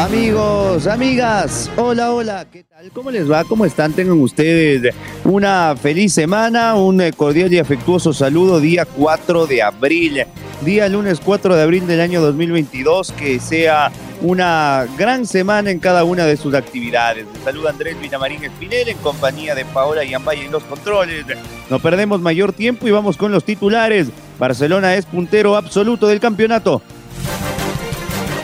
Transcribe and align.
Amigos, 0.00 0.86
amigas, 0.86 1.70
hola, 1.76 2.10
hola, 2.14 2.46
¿qué 2.50 2.64
tal? 2.64 2.90
¿Cómo 2.90 3.10
les 3.10 3.30
va? 3.30 3.44
¿Cómo 3.44 3.66
están? 3.66 3.92
Tengan 3.92 4.18
ustedes 4.18 4.94
una 5.24 5.76
feliz 5.76 6.14
semana, 6.14 6.74
un 6.74 7.02
cordial 7.14 7.52
y 7.52 7.58
afectuoso 7.58 8.14
saludo, 8.14 8.60
día 8.60 8.86
4 8.86 9.46
de 9.46 9.60
abril, 9.60 10.24
día 10.62 10.88
lunes 10.88 11.20
4 11.22 11.54
de 11.54 11.62
abril 11.62 11.86
del 11.86 12.00
año 12.00 12.22
2022, 12.22 13.12
que 13.12 13.38
sea 13.40 13.92
una 14.22 14.86
gran 14.96 15.26
semana 15.26 15.70
en 15.70 15.78
cada 15.78 16.02
una 16.04 16.24
de 16.24 16.38
sus 16.38 16.54
actividades. 16.54 17.26
Les 17.34 17.44
saluda 17.44 17.68
Andrés 17.68 18.00
Vinamarín 18.00 18.42
Espinel 18.42 18.88
en 18.88 18.96
compañía 18.96 19.54
de 19.54 19.66
Paola 19.66 20.02
Yambay 20.02 20.46
en 20.46 20.50
los 20.52 20.62
controles. 20.62 21.26
No 21.68 21.78
perdemos 21.78 22.22
mayor 22.22 22.54
tiempo 22.54 22.88
y 22.88 22.90
vamos 22.90 23.18
con 23.18 23.32
los 23.32 23.44
titulares. 23.44 24.08
Barcelona 24.38 24.94
es 24.94 25.04
puntero 25.04 25.56
absoluto 25.56 26.06
del 26.06 26.20
campeonato 26.20 26.80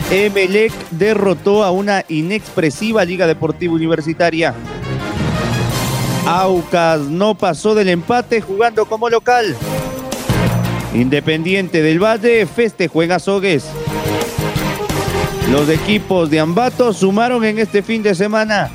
Emelec 0.09 0.71
derrotó 0.91 1.63
a 1.65 1.71
una 1.71 2.05
inexpresiva 2.07 3.03
Liga 3.03 3.27
Deportiva 3.27 3.73
Universitaria. 3.73 4.53
Aucas 6.25 7.01
no 7.01 7.35
pasó 7.35 7.75
del 7.75 7.89
empate 7.89 8.39
jugando 8.39 8.85
como 8.85 9.09
local. 9.09 9.55
Independiente 10.93 11.81
del 11.81 12.01
Valle 12.01 12.45
festejó 12.45 13.03
en 13.03 13.11
Azogues. 13.11 13.65
Los 15.51 15.69
equipos 15.69 16.29
de 16.29 16.39
Ambato 16.39 16.93
sumaron 16.93 17.43
en 17.43 17.59
este 17.59 17.81
fin 17.81 18.01
de 18.01 18.15
semana. 18.15 18.69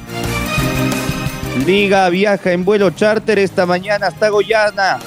Liga 1.67 2.09
viaja 2.11 2.53
en 2.53 2.65
vuelo 2.65 2.91
charter 2.91 3.39
esta 3.39 3.65
mañana 3.65 4.09
hasta 4.09 4.29
Goyana. 4.29 4.99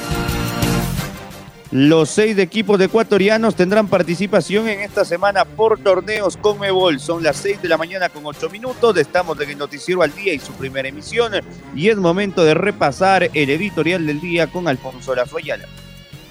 Los 1.72 2.12
seis 2.12 2.38
equipos 2.38 2.80
ecuatorianos 2.80 3.56
tendrán 3.56 3.88
participación 3.88 4.70
en 4.70 4.82
esta 4.82 5.04
semana 5.04 5.46
por 5.46 5.80
torneos 5.80 6.38
con 6.38 6.60
Mebol. 6.60 7.00
Son 7.00 7.24
las 7.24 7.38
seis 7.38 7.60
de 7.62 7.68
la 7.68 7.78
mañana 7.78 8.10
con 8.10 8.26
ocho 8.26 8.50
minutos. 8.50 8.96
Estamos 8.98 9.40
en 9.42 9.50
el 9.50 9.58
Noticiero 9.58 10.04
al 10.04 10.14
Día 10.14 10.34
y 10.34 10.40
su 10.40 10.54
primera 10.54 10.88
emisión. 10.88 11.34
Y 11.76 11.90
es 11.90 11.98
momento 11.98 12.44
de 12.44 12.54
repasar 12.54 13.30
el 13.34 13.50
editorial 13.50 14.06
del 14.06 14.22
día 14.22 14.48
con 14.48 14.68
Alfonso 14.68 15.16
Lazoyala. 15.16 15.66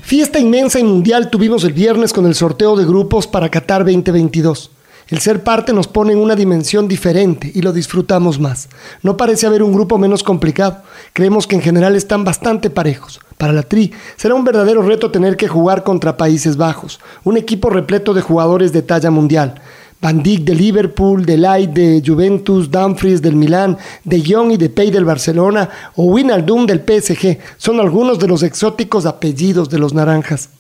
Fiesta 0.03 0.39
inmensa 0.39 0.79
y 0.79 0.85
mundial 0.85 1.31
tuvimos 1.31 1.65
el 1.65 1.73
viernes 1.73 2.13
con 2.13 2.27
el 2.27 2.35
sorteo 2.35 2.77
de 2.77 2.85
grupos 2.85 3.27
para 3.27 3.49
Qatar 3.49 3.85
2022. 3.85 4.71
El 5.09 5.19
ser 5.19 5.43
parte 5.43 5.75
nos 5.75 5.87
pone 5.87 6.13
en 6.13 6.19
una 6.19 6.35
dimensión 6.35 6.89
diferente 6.89 7.53
y 7.55 7.61
lo 7.61 7.73
disfrutamos 7.75 8.41
más. 8.41 8.69
No 9.03 9.17
parece 9.19 9.47
haber 9.47 9.63
un 9.63 9.75
grupo 9.75 9.99
menos 9.99 10.23
complicado. 10.23 10.79
Creemos 11.13 11.47
que 11.47 11.57
en 11.57 11.63
general 11.63 11.95
están 11.95 12.25
bastante 12.25 12.71
parejos. 12.71 13.21
Para 13.37 13.53
la 13.53 13.65
Tri 13.65 13.93
será 14.17 14.35
un 14.35 14.45
verdadero 14.45 14.81
reto 14.81 15.11
tener 15.11 15.37
que 15.37 15.49
jugar 15.49 15.85
contra 15.85 16.17
Países 16.17 16.57
Bajos, 16.57 17.01
un 17.25 17.37
equipo 17.37 17.69
repleto 17.69 18.15
de 18.15 18.23
jugadores 18.23 18.73
de 18.73 18.83
talla 18.83 19.11
mundial. 19.11 19.61
Van 20.01 20.23
Dijk 20.23 20.45
de 20.45 20.55
Liverpool, 20.55 21.25
de 21.25 21.37
Light 21.37 21.71
de 21.71 22.03
Juventus, 22.05 22.71
Dumfries 22.71 23.23
del 23.23 23.37
Milán, 23.37 23.79
de 24.05 24.23
Jong 24.27 24.53
y 24.53 24.57
de 24.57 24.69
Pay 24.69 24.91
del 24.91 25.05
Barcelona 25.05 25.69
o 25.97 26.05
Winaldum 26.05 26.67
del 26.67 26.81
PSG 26.81 27.39
son 27.57 27.81
algunos 27.81 28.19
de 28.19 28.29
los 28.29 28.43
exóticos 28.43 29.07
apellidos 29.07 29.69
de 29.69 29.79
los 29.79 29.95
naranjas. 29.95 30.51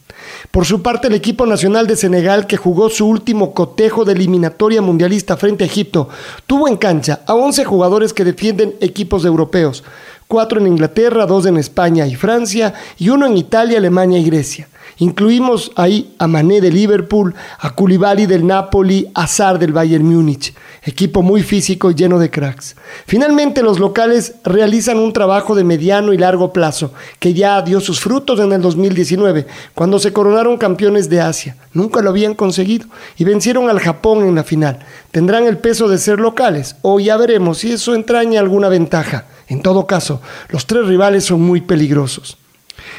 Por 0.51 0.65
su 0.67 0.83
parte, 0.83 1.09
el 1.09 1.15
equipo 1.15 1.47
nacional 1.47 1.87
de 1.87 1.97
Senegal, 1.97 2.47
que 2.47 2.57
jugó 2.57 2.91
su 2.91 3.07
último 3.07 3.55
cotejo 3.55 4.05
de 4.05 4.12
eliminatoria 4.12 4.83
mundialista 4.83 5.37
frente 5.37 5.65
a 5.65 5.67
Egipto, 5.67 6.09
tuvo 6.47 6.69
en 6.69 6.77
cancha 6.77 7.21
a 7.27 7.35
11 7.35 7.65
jugadores 7.65 8.12
que 8.12 8.25
defienden 8.25 8.75
equipos 8.81 9.25
europeos 9.25 9.85
cuatro 10.27 10.61
en 10.61 10.67
Inglaterra, 10.67 11.27
dos 11.27 11.47
en 11.47 11.57
España 11.57 12.07
y 12.07 12.15
Francia, 12.15 12.75
y 12.99 13.09
uno 13.09 13.27
en 13.27 13.37
Italia, 13.37 13.79
Alemania 13.79 14.19
y 14.19 14.25
Grecia. 14.25 14.69
Incluimos 14.99 15.73
ahí 15.77 16.15
a 16.19 16.27
Mané 16.27 16.61
de 16.61 16.71
Liverpool, 16.71 17.35
a 17.59 17.75
Koulibaly 17.75 18.27
del 18.27 18.47
Napoli, 18.47 19.11
a 19.15 19.27
Sar 19.27 19.59
del 19.59 19.73
Bayern 19.73 20.05
Múnich. 20.05 20.55
Equipo 20.87 21.22
muy 21.22 21.43
físico 21.43 21.91
y 21.91 21.95
lleno 21.95 22.19
de 22.19 22.31
cracks. 22.31 22.77
Finalmente 23.06 23.62
los 23.62 23.78
locales 23.78 24.34
realizan 24.45 24.99
un 24.99 25.15
trabajo 25.15 25.55
de 25.55 25.65
mediano 25.65 26.12
y 26.12 26.19
largo 26.19 26.53
plazo 26.53 26.93
que 27.19 27.33
ya 27.33 27.62
dio 27.62 27.81
sus 27.81 28.00
frutos 28.00 28.39
en 28.39 28.53
el 28.53 28.61
2019, 28.61 29.47
cuando 29.75 29.99
se 29.99 30.12
coronaron 30.12 30.59
campeones 30.59 31.09
de 31.09 31.23
Asia. 31.23 31.56
Nunca 31.73 32.03
lo 32.03 32.11
habían 32.11 32.34
conseguido 32.34 32.87
y 33.17 33.25
vencieron 33.25 33.71
al 33.71 33.81
Japón 33.81 34.27
en 34.27 34.34
la 34.34 34.44
final. 34.44 34.81
¿Tendrán 35.11 35.47
el 35.47 35.56
peso 35.56 35.89
de 35.89 35.97
ser 35.97 36.21
locales? 36.21 36.77
O 36.83 37.00
ya 37.00 37.17
veremos 37.17 37.59
si 37.59 37.73
eso 37.73 37.94
entraña 37.94 38.41
alguna 38.41 38.69
ventaja. 38.69 39.25
En 39.49 39.62
todo 39.62 39.87
caso, 39.87 40.21
los 40.50 40.67
tres 40.67 40.87
rivales 40.87 41.25
son 41.25 41.41
muy 41.41 41.62
peligrosos. 41.62 42.37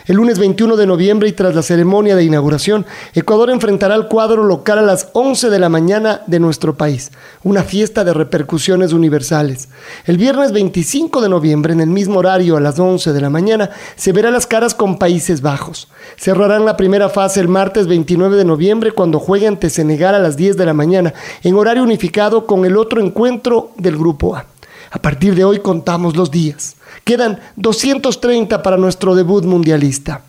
El 0.07 0.17
lunes 0.17 0.39
21 0.39 0.75
de 0.75 0.85
noviembre 0.85 1.29
y 1.29 1.31
tras 1.31 1.55
la 1.55 1.61
ceremonia 1.61 2.15
de 2.15 2.23
inauguración, 2.23 2.85
Ecuador 3.13 3.49
enfrentará 3.49 3.95
al 3.95 4.07
cuadro 4.07 4.43
local 4.43 4.79
a 4.79 4.83
las 4.83 5.09
11 5.13 5.49
de 5.49 5.59
la 5.59 5.69
mañana 5.69 6.21
de 6.27 6.39
nuestro 6.39 6.75
país, 6.75 7.11
una 7.43 7.63
fiesta 7.63 8.03
de 8.03 8.13
repercusiones 8.13 8.93
universales. 8.93 9.69
El 10.05 10.17
viernes 10.17 10.51
25 10.51 11.21
de 11.21 11.29
noviembre, 11.29 11.73
en 11.73 11.81
el 11.81 11.89
mismo 11.89 12.19
horario 12.19 12.57
a 12.57 12.61
las 12.61 12.79
11 12.79 13.13
de 13.13 13.21
la 13.21 13.29
mañana, 13.29 13.71
se 13.95 14.11
verá 14.11 14.31
las 14.31 14.47
caras 14.47 14.75
con 14.75 14.97
Países 14.97 15.41
Bajos. 15.41 15.87
Cerrarán 16.17 16.65
la 16.65 16.77
primera 16.77 17.09
fase 17.09 17.39
el 17.39 17.47
martes 17.47 17.87
29 17.87 18.35
de 18.37 18.45
noviembre 18.45 18.91
cuando 18.91 19.19
juegue 19.19 19.47
ante 19.47 19.69
Senegal 19.69 20.15
a 20.15 20.19
las 20.19 20.37
10 20.37 20.57
de 20.57 20.65
la 20.65 20.73
mañana, 20.73 21.13
en 21.43 21.55
horario 21.55 21.83
unificado 21.83 22.45
con 22.45 22.65
el 22.65 22.77
otro 22.77 23.01
encuentro 23.01 23.71
del 23.77 23.97
Grupo 23.97 24.35
A. 24.35 24.54
A 24.91 24.99
partir 24.99 25.35
de 25.35 25.43
hoy 25.43 25.59
contamos 25.59 26.15
los 26.15 26.31
días. 26.31 26.75
Quedan 27.03 27.39
230 27.55 28.61
para 28.61 28.77
nuestro 28.77 29.15
debut 29.15 29.43
mundialista. 29.45 30.23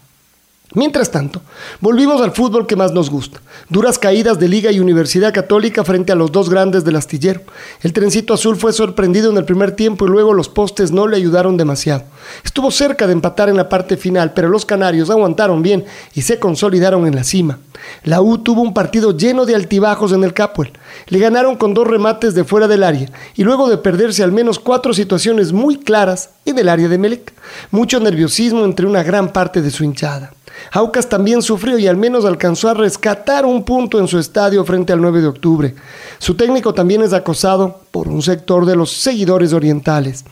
Mientras 0.75 1.13
tanto, 1.13 1.43
volvimos 1.81 2.21
al 2.21 2.33
fútbol 2.33 2.67
que 2.67 2.75
más 2.75 2.93
nos 2.93 3.09
gusta. 3.09 3.41
Duras 3.69 3.99
caídas 4.01 4.41
de 4.41 4.49
Liga 4.49 4.73
y 4.73 4.81
Universidad 4.81 5.33
Católica 5.33 5.85
frente 5.85 6.11
a 6.11 6.17
los 6.17 6.33
dos 6.33 6.51
grandes 6.51 6.85
del 6.85 6.97
astillero. 6.97 7.43
El 7.83 7.93
trencito 7.93 8.35
azul 8.35 8.57
fue 8.57 8.73
sorprendido 8.73 9.31
en 9.31 9.39
el 9.39 9.45
primer 9.45 9.73
tiempo 9.73 10.07
y 10.07 10.11
luego 10.11 10.35
los 10.35 10.49
postes 10.49 10.91
no 10.91 11.07
le 11.07 11.17
ayudaron 11.17 11.57
demasiado. 11.57 12.03
Estuvo 12.45 12.73
cerca 12.73 13.07
de 13.07 13.13
empatar 13.13 13.49
en 13.49 13.57
la 13.57 13.69
parte 13.69 13.97
final, 13.97 14.33
pero 14.35 14.49
los 14.49 14.67
canarios 14.67 15.09
aguantaron 15.09 15.63
bien 15.63 15.85
y 16.15 16.23
se 16.23 16.41
consolidaron 16.41 17.07
en 17.07 17.15
la 17.15 17.23
cima. 17.25 17.61
La 18.03 18.21
U 18.21 18.39
tuvo 18.39 18.61
un 18.61 18.75
partido 18.75 19.17
lleno 19.17 19.47
de 19.47 19.55
altibajos 19.55 20.13
en 20.13 20.25
el 20.25 20.35
Capuel. 20.35 20.73
Le 21.07 21.21
ganaron 21.21 21.57
con 21.57 21.75
dos 21.75 21.87
remates 21.87 22.35
de 22.35 22.45
fuera 22.45 22.67
del 22.67 22.83
área 22.83 23.09
y 23.37 23.45
luego 23.45 23.69
de 23.69 23.79
perderse 23.79 24.25
al 24.25 24.33
menos 24.33 24.59
cuatro 24.59 24.93
situaciones 24.93 25.53
muy 25.53 25.79
claras 25.79 26.31
en 26.45 26.59
el 26.59 26.69
área 26.69 26.89
de 26.89 26.99
Melec. 26.99 27.33
Mucho 27.71 28.01
nerviosismo 28.01 28.65
entre 28.65 28.87
una 28.87 29.05
gran 29.05 29.33
parte 29.33 29.63
de 29.63 29.71
su 29.71 29.85
hinchada. 29.85 30.36
Aucas 30.73 31.09
también 31.09 31.43
sufrió 31.43 31.79
y 31.79 31.87
al 31.87 31.97
menos 31.97 32.25
alcanzó 32.25 32.69
a 32.69 32.75
rescatar 32.75 33.45
un 33.47 33.65
punto 33.65 33.99
en 33.99 34.09
su 34.09 34.19
estadio 34.19 34.65
frente 34.65 34.93
al 34.93 35.01
9 35.01 35.21
de 35.21 35.27
octubre. 35.27 35.75
Su 36.19 36.35
técnico 36.35 36.75
también 36.75 37.03
es 37.03 37.13
acosado 37.13 37.81
un 38.05 38.23
sector 38.23 38.67
de 38.67 38.77
los 38.77 38.93
seguidores 38.93 39.53
orientales. 39.53 40.25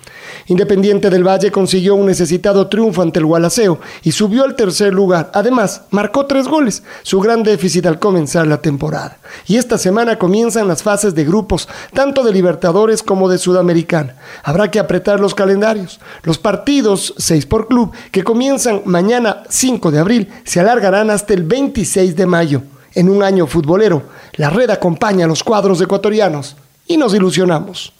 Independiente 0.47 1.11
del 1.11 1.27
Valle 1.27 1.51
consiguió 1.51 1.95
un 1.95 2.07
necesitado 2.07 2.69
triunfo 2.69 3.03
ante 3.03 3.19
el 3.19 3.27
Gualaceo 3.27 3.81
y 4.03 4.13
subió 4.13 4.45
al 4.45 4.57
tercer 4.57 4.93
lugar. 4.93 5.31
Además, 5.34 5.83
marcó 5.91 6.27
tres 6.27 6.47
goles, 6.47 6.83
su 7.03 7.21
gran 7.21 7.43
déficit 7.43 7.87
al 7.87 7.99
comenzar 7.99 8.47
la 8.47 8.61
temporada. 8.61 9.19
Y 9.47 9.57
esta 9.57 9.78
semana 9.78 10.19
comienzan 10.19 10.69
las 10.69 10.83
fases 10.83 11.15
de 11.15 11.25
grupos, 11.25 11.69
tanto 11.93 12.22
de 12.22 12.33
Libertadores 12.33 13.03
como 13.03 13.28
de 13.28 13.39
Sudamericana. 13.39 14.17
Habrá 14.43 14.71
que 14.71 14.78
apretar 14.78 15.21
los 15.21 15.34
calendarios. 15.34 16.01
Los 16.22 16.39
partidos, 16.39 17.15
seis 17.17 17.47
por 17.47 17.69
club, 17.69 17.93
que 18.13 18.25
comienzan 18.25 18.83
mañana 18.84 19.45
5 19.49 19.91
de 19.91 19.99
abril, 19.99 20.28
se 20.45 20.60
alargarán 20.60 21.10
hasta 21.10 21.34
el 21.34 21.45
26 21.45 22.17
de 22.17 22.27
mayo. 22.27 22.63
En 22.95 23.09
un 23.09 23.22
año 23.22 23.47
futbolero, 23.47 24.03
la 24.34 24.51
red 24.51 24.71
acompaña 24.71 25.25
a 25.25 25.28
los 25.28 25.43
cuadros 25.43 25.81
ecuatorianos 25.81 26.57
y 26.86 26.97
nos 26.97 27.15
ilusionamos. 27.15 27.92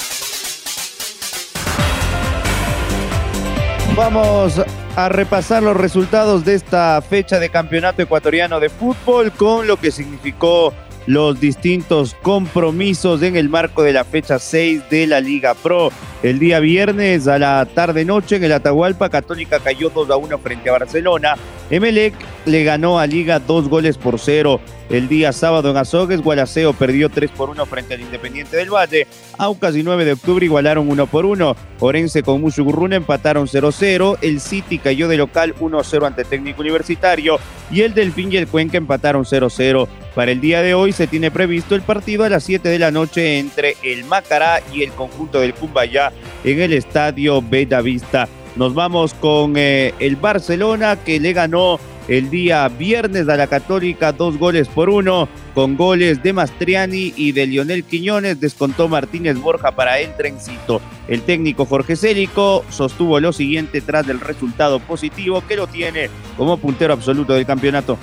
Vamos 3.97 4.61
a 4.97 5.09
repasar 5.09 5.63
los 5.63 5.77
resultados 5.77 6.45
de 6.45 6.55
esta 6.55 7.01
fecha 7.03 7.39
de 7.39 7.49
campeonato 7.49 8.03
ecuatoriano 8.03 8.59
de 8.59 8.69
fútbol 8.69 9.31
con 9.33 9.67
lo 9.67 9.77
que 9.77 9.93
significó 9.93 10.73
los 11.07 11.41
distintos 11.41 12.15
compromisos 12.23 13.23
en 13.23 13.37
el 13.37 13.49
marco 13.49 13.83
de 13.83 13.93
la 13.93 14.05
fecha 14.05 14.39
6 14.39 14.89
de 14.91 15.07
la 15.07 15.21
Liga 15.21 15.55
Pro. 15.55 15.91
El 16.23 16.39
día 16.39 16.61
viernes 16.61 17.29
a 17.29 17.39
la 17.39 17.67
tarde-noche 17.67 18.37
en 18.37 18.45
el 18.45 18.53
Atahualpa, 18.53 19.11
Católica 19.11 19.61
cayó 19.61 19.91
2 19.91 20.11
a 20.11 20.17
1 20.17 20.39
frente 20.39 20.71
a 20.71 20.73
Barcelona. 20.73 21.35
Emelec 21.71 22.15
le 22.47 22.65
ganó 22.65 22.99
a 22.99 23.07
Liga 23.07 23.39
dos 23.39 23.69
goles 23.69 23.97
por 23.97 24.19
cero. 24.19 24.61
El 24.91 25.09
día 25.09 25.33
sábado 25.33 25.71
en 25.71 25.79
Azogues, 25.79 26.21
Gualaceo 26.21 26.75
perdió 26.75 27.09
3 27.09 27.31
por 27.31 27.49
1 27.51 27.67
frente 27.67 27.95
al 27.95 28.03
Independiente 28.03 28.57
del 28.57 28.71
Valle. 28.71 29.07
Aucas 29.39 29.75
y 29.75 29.83
9 29.83 30.05
de 30.05 30.13
octubre 30.13 30.45
igualaron 30.45 30.91
1 30.91 31.07
por 31.07 31.25
1. 31.25 31.57
Orense 31.81 32.23
con 32.23 32.41
Mushugurruna 32.43 32.97
empataron 32.97 33.47
0-0. 33.47 34.19
El 34.21 34.41
City 34.41 34.79
cayó 34.79 35.09
de 35.09 35.17
local 35.17 35.55
1-0 35.59 36.07
ante 36.07 36.25
Técnico 36.25 36.61
Universitario. 36.61 37.39
Y 37.71 37.81
el 37.81 37.95
Delfín 37.95 38.31
y 38.31 38.37
el 38.37 38.47
Cuenca 38.47 38.77
empataron 38.77 39.25
0-0. 39.25 39.89
Para 40.15 40.31
el 40.31 40.41
día 40.41 40.63
de 40.63 40.75
hoy 40.75 40.93
se 40.93 41.09
tiene 41.09 41.31
previsto 41.31 41.75
el 41.75 41.83
partido 41.83 42.25
a 42.25 42.29
las 42.29 42.45
7 42.45 42.69
de 42.69 42.79
la 42.79 42.93
noche 42.93 43.39
entre 43.39 43.77
el 43.83 44.05
Macará 44.05 44.63
y 44.73 44.85
el 44.85 44.93
conjunto 44.93 45.41
del 45.41 45.55
Cumbayá 45.55 46.13
en 46.45 46.61
el 46.61 46.73
estadio 46.73 47.43
Beta 47.43 47.81
Vista. 47.81 48.29
Nos 48.55 48.75
vamos 48.75 49.13
con 49.15 49.55
eh, 49.57 49.93
el 49.99 50.15
Barcelona 50.15 50.97
que 51.05 51.19
le 51.19 51.33
ganó 51.33 51.81
el 52.07 52.31
día 52.31 52.69
viernes 52.69 53.29
a 53.29 53.37
la 53.37 53.49
Católica 53.49 54.13
dos 54.13 54.39
goles 54.39 54.69
por 54.69 54.89
uno 54.89 55.29
con 55.55 55.77
goles 55.77 56.23
de 56.23 56.33
Mastriani 56.33 57.15
y 57.17 57.33
de 57.33 57.47
Lionel 57.47 57.83
Quiñones 57.83 58.39
descontó 58.39 58.89
Martínez 58.89 59.39
Borja 59.39 59.73
para 59.73 59.99
el 59.99 60.15
trencito. 60.15 60.81
El 61.09 61.23
técnico 61.23 61.65
Jorge 61.65 61.97
Célico 61.97 62.65
sostuvo 62.71 63.19
lo 63.19 63.33
siguiente 63.33 63.81
tras 63.81 64.07
del 64.07 64.21
resultado 64.21 64.79
positivo 64.79 65.43
que 65.47 65.57
lo 65.57 65.67
tiene 65.67 66.09
como 66.37 66.57
puntero 66.59 66.93
absoluto 66.93 67.33
del 67.33 67.47
campeonato. 67.47 67.99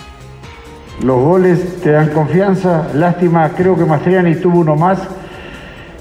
Los 1.04 1.20
goles 1.20 1.82
te 1.82 1.92
dan 1.92 2.10
confianza. 2.10 2.90
Lástima, 2.94 3.50
creo 3.50 3.76
que 3.76 3.86
Mastriani 3.86 4.36
tuvo 4.36 4.60
uno 4.60 4.76
más, 4.76 5.00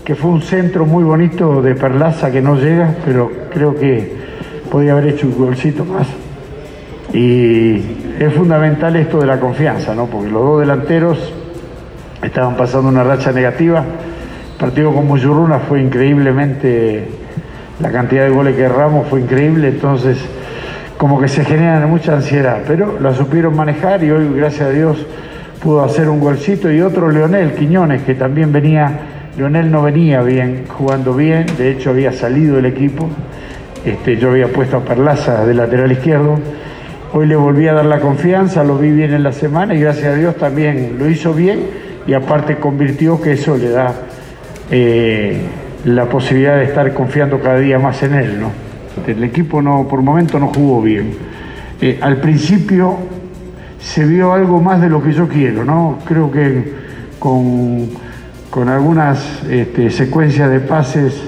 que 0.05 0.15
fue 0.15 0.31
un 0.31 0.43
centro 0.43 0.85
muy 0.85 1.03
bonito 1.05 1.63
de 1.63 1.75
Perlaza 1.75 2.31
que 2.31 2.43
no 2.43 2.57
llega, 2.57 2.97
pero 3.05 3.31
creo 3.51 3.75
que 3.75 4.15
podía 4.71 4.93
haber 4.93 5.09
hecho 5.09 5.27
un 5.27 5.39
golcito 5.39 5.87
más. 5.87 6.07
Y 7.15 7.77
es 8.19 8.35
fundamental 8.35 8.95
esto 8.97 9.21
de 9.21 9.27
la 9.27 9.41
confianza, 9.41 9.95
¿no? 9.95 10.07
Porque 10.07 10.31
los 10.31 10.43
dos 10.43 10.61
delanteros 10.61 11.33
estaban 12.23 12.57
pasando 12.57 12.91
una 12.91 13.03
racha 13.03 13.33
negativa. 13.33 13.79
El 13.81 14.59
partido 14.59 14.93
con 14.93 15.07
Muyurruna 15.07 15.61
fue 15.61 15.81
increíblemente, 15.81 17.09
la 17.81 17.91
cantidad 17.91 18.25
de 18.25 18.31
goles 18.31 18.55
que 18.55 18.63
erramos 18.63 19.09
fue 19.09 19.23
increíble, 19.23 19.69
entonces 19.69 20.19
como 21.01 21.19
que 21.19 21.29
se 21.29 21.47
genera 21.47 21.87
mucha 21.87 22.13
ansiedad, 22.13 22.59
pero 22.67 23.01
la 23.01 23.15
supieron 23.15 23.57
manejar 23.57 24.05
y 24.05 24.11
hoy, 24.11 24.35
gracias 24.37 24.69
a 24.69 24.71
Dios, 24.71 25.07
pudo 25.63 25.83
hacer 25.83 26.11
un 26.11 26.21
golcito 26.21 26.71
y 26.71 26.83
otro 26.83 27.11
Leonel 27.11 27.55
Quiñones, 27.55 28.03
que 28.03 28.15
también 28.15 28.53
venía, 28.53 28.99
Leonel 29.39 29.71
no 29.71 29.83
venía 29.83 30.21
bien, 30.21 30.67
jugando 30.69 31.15
bien, 31.15 31.47
de 31.57 31.71
hecho 31.71 31.89
había 31.89 32.13
salido 32.13 32.57
del 32.57 32.67
equipo, 32.67 33.09
este, 33.83 34.19
yo 34.19 34.33
había 34.33 34.49
puesto 34.49 34.77
a 34.77 34.81
Perlaza 34.81 35.47
de 35.47 35.55
lateral 35.55 35.91
izquierdo, 35.91 36.39
hoy 37.15 37.27
le 37.27 37.37
volví 37.37 37.67
a 37.67 37.73
dar 37.73 37.87
la 37.87 38.01
confianza, 38.01 38.63
lo 38.63 38.77
vi 38.77 38.91
bien 38.91 39.15
en 39.15 39.23
la 39.23 39.33
semana 39.33 39.75
y 39.75 39.81
gracias 39.81 40.13
a 40.13 40.15
Dios 40.15 40.37
también 40.37 40.97
lo 40.99 41.09
hizo 41.09 41.33
bien 41.33 41.61
y 42.07 42.13
aparte 42.13 42.57
convirtió 42.57 43.19
que 43.23 43.33
eso 43.33 43.57
le 43.57 43.71
da 43.71 43.95
eh, 44.71 45.41
la 45.87 46.05
posibilidad 46.05 46.59
de 46.59 46.65
estar 46.65 46.93
confiando 46.93 47.41
cada 47.41 47.57
día 47.57 47.79
más 47.79 48.03
en 48.03 48.13
él, 48.17 48.39
¿no? 48.39 48.70
El 49.07 49.25
equipo 49.25 49.63
no, 49.63 49.87
por 49.89 50.03
momento 50.03 50.39
no 50.39 50.49
jugó 50.49 50.83
bien. 50.83 51.15
Eh, 51.81 51.99
al 52.01 52.19
principio 52.19 52.97
se 53.81 54.05
vio 54.05 54.33
algo 54.33 54.61
más 54.61 54.81
de 54.81 54.89
lo 54.89 55.03
que 55.03 55.13
yo 55.13 55.29
quiero, 55.29 55.65
¿no? 55.65 55.99
Creo 56.05 56.31
que 56.31 56.73
con, 57.19 57.89
con 58.51 58.69
algunas 58.69 59.43
este, 59.49 59.91
secuencias 59.91 60.51
de 60.51 60.61
pases 60.61 61.23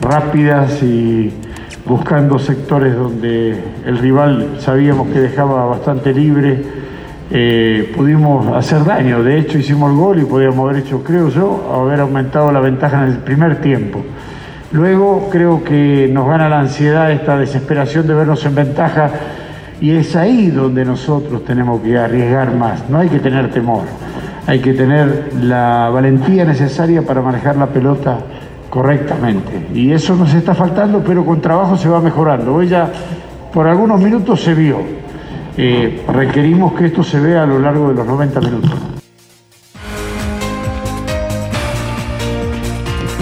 rápidas 0.00 0.82
y 0.82 1.32
buscando 1.84 2.38
sectores 2.38 2.94
donde 2.94 3.58
el 3.86 3.98
rival 3.98 4.56
sabíamos 4.60 5.08
que 5.08 5.20
dejaba 5.20 5.64
bastante 5.64 6.12
libre, 6.12 6.62
eh, 7.30 7.92
pudimos 7.96 8.46
hacer 8.54 8.84
daño. 8.84 9.22
De 9.22 9.38
hecho, 9.38 9.58
hicimos 9.58 9.90
el 9.90 9.96
gol 9.96 10.20
y 10.20 10.24
podíamos 10.24 10.58
haber 10.68 10.84
hecho, 10.84 11.02
creo 11.02 11.30
yo, 11.30 11.72
haber 11.74 12.00
aumentado 12.00 12.52
la 12.52 12.60
ventaja 12.60 13.04
en 13.04 13.12
el 13.12 13.18
primer 13.18 13.60
tiempo. 13.60 14.02
Luego 14.70 15.28
creo 15.30 15.64
que 15.64 16.10
nos 16.12 16.28
gana 16.28 16.48
la 16.48 16.60
ansiedad, 16.60 17.10
esta 17.10 17.38
desesperación 17.38 18.06
de 18.06 18.14
vernos 18.14 18.44
en 18.44 18.54
ventaja 18.54 19.10
y 19.80 19.92
es 19.92 20.14
ahí 20.14 20.50
donde 20.50 20.84
nosotros 20.84 21.44
tenemos 21.44 21.80
que 21.80 21.96
arriesgar 21.96 22.54
más. 22.54 22.88
No 22.90 22.98
hay 22.98 23.08
que 23.08 23.18
tener 23.18 23.50
temor, 23.50 23.84
hay 24.46 24.58
que 24.58 24.74
tener 24.74 25.30
la 25.40 25.88
valentía 25.90 26.44
necesaria 26.44 27.00
para 27.00 27.22
manejar 27.22 27.56
la 27.56 27.66
pelota 27.66 28.18
correctamente. 28.68 29.68
Y 29.72 29.92
eso 29.92 30.14
nos 30.14 30.34
está 30.34 30.54
faltando, 30.54 31.02
pero 31.02 31.24
con 31.24 31.40
trabajo 31.40 31.76
se 31.76 31.88
va 31.88 32.00
mejorando. 32.00 32.54
Hoy 32.54 32.70
por 33.52 33.66
algunos 33.66 33.98
minutos 34.00 34.42
se 34.42 34.54
vio. 34.54 34.80
Eh, 35.56 36.04
requerimos 36.12 36.74
que 36.74 36.86
esto 36.86 37.02
se 37.02 37.18
vea 37.18 37.42
a 37.42 37.46
lo 37.46 37.58
largo 37.58 37.88
de 37.88 37.94
los 37.94 38.06
90 38.06 38.40
minutos. 38.40 38.97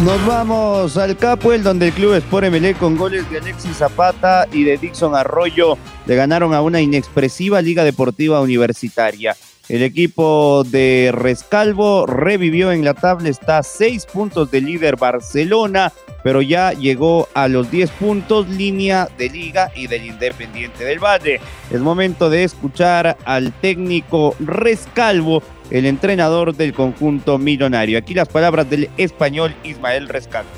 Nos 0.04 0.24
vamos 0.26 0.98
al 0.98 1.16
Capuel, 1.16 1.62
donde 1.62 1.88
el 1.88 1.92
club 1.94 2.14
Sport 2.14 2.48
MLE 2.50 2.74
con 2.74 2.96
goles 2.96 3.28
de 3.30 3.38
Alexis 3.38 3.78
Zapata 3.78 4.46
y 4.52 4.62
de 4.62 4.76
Dixon 4.76 5.14
Arroyo 5.14 5.78
le 6.04 6.14
ganaron 6.14 6.52
a 6.52 6.60
una 6.60 6.82
inexpresiva 6.82 7.62
Liga 7.62 7.82
Deportiva 7.82 8.42
Universitaria. 8.42 9.34
El 9.70 9.82
equipo 9.82 10.64
de 10.64 11.12
Rescalvo 11.12 12.04
revivió 12.04 12.72
en 12.72 12.84
la 12.84 12.92
tabla, 12.92 13.30
está 13.30 13.58
a 13.58 13.62
seis 13.62 14.04
puntos 14.04 14.50
del 14.50 14.66
líder 14.66 14.96
Barcelona, 14.96 15.92
pero 16.22 16.42
ya 16.42 16.72
llegó 16.72 17.28
a 17.34 17.48
los 17.48 17.70
10 17.70 17.90
puntos, 17.92 18.48
línea 18.48 19.08
de 19.16 19.30
liga 19.30 19.70
y 19.74 19.86
del 19.86 20.06
Independiente 20.06 20.84
del 20.84 20.98
Valle. 20.98 21.40
Es 21.70 21.80
momento 21.80 22.30
de 22.30 22.44
escuchar 22.44 23.16
al 23.24 23.52
técnico 23.60 24.36
Rescalvo 24.40 25.42
el 25.70 25.86
entrenador 25.86 26.54
del 26.54 26.72
conjunto 26.72 27.38
millonario. 27.38 27.98
Aquí 27.98 28.14
las 28.14 28.28
palabras 28.28 28.68
del 28.68 28.88
español 28.96 29.54
Ismael 29.64 30.08
Rescalvo. 30.08 30.50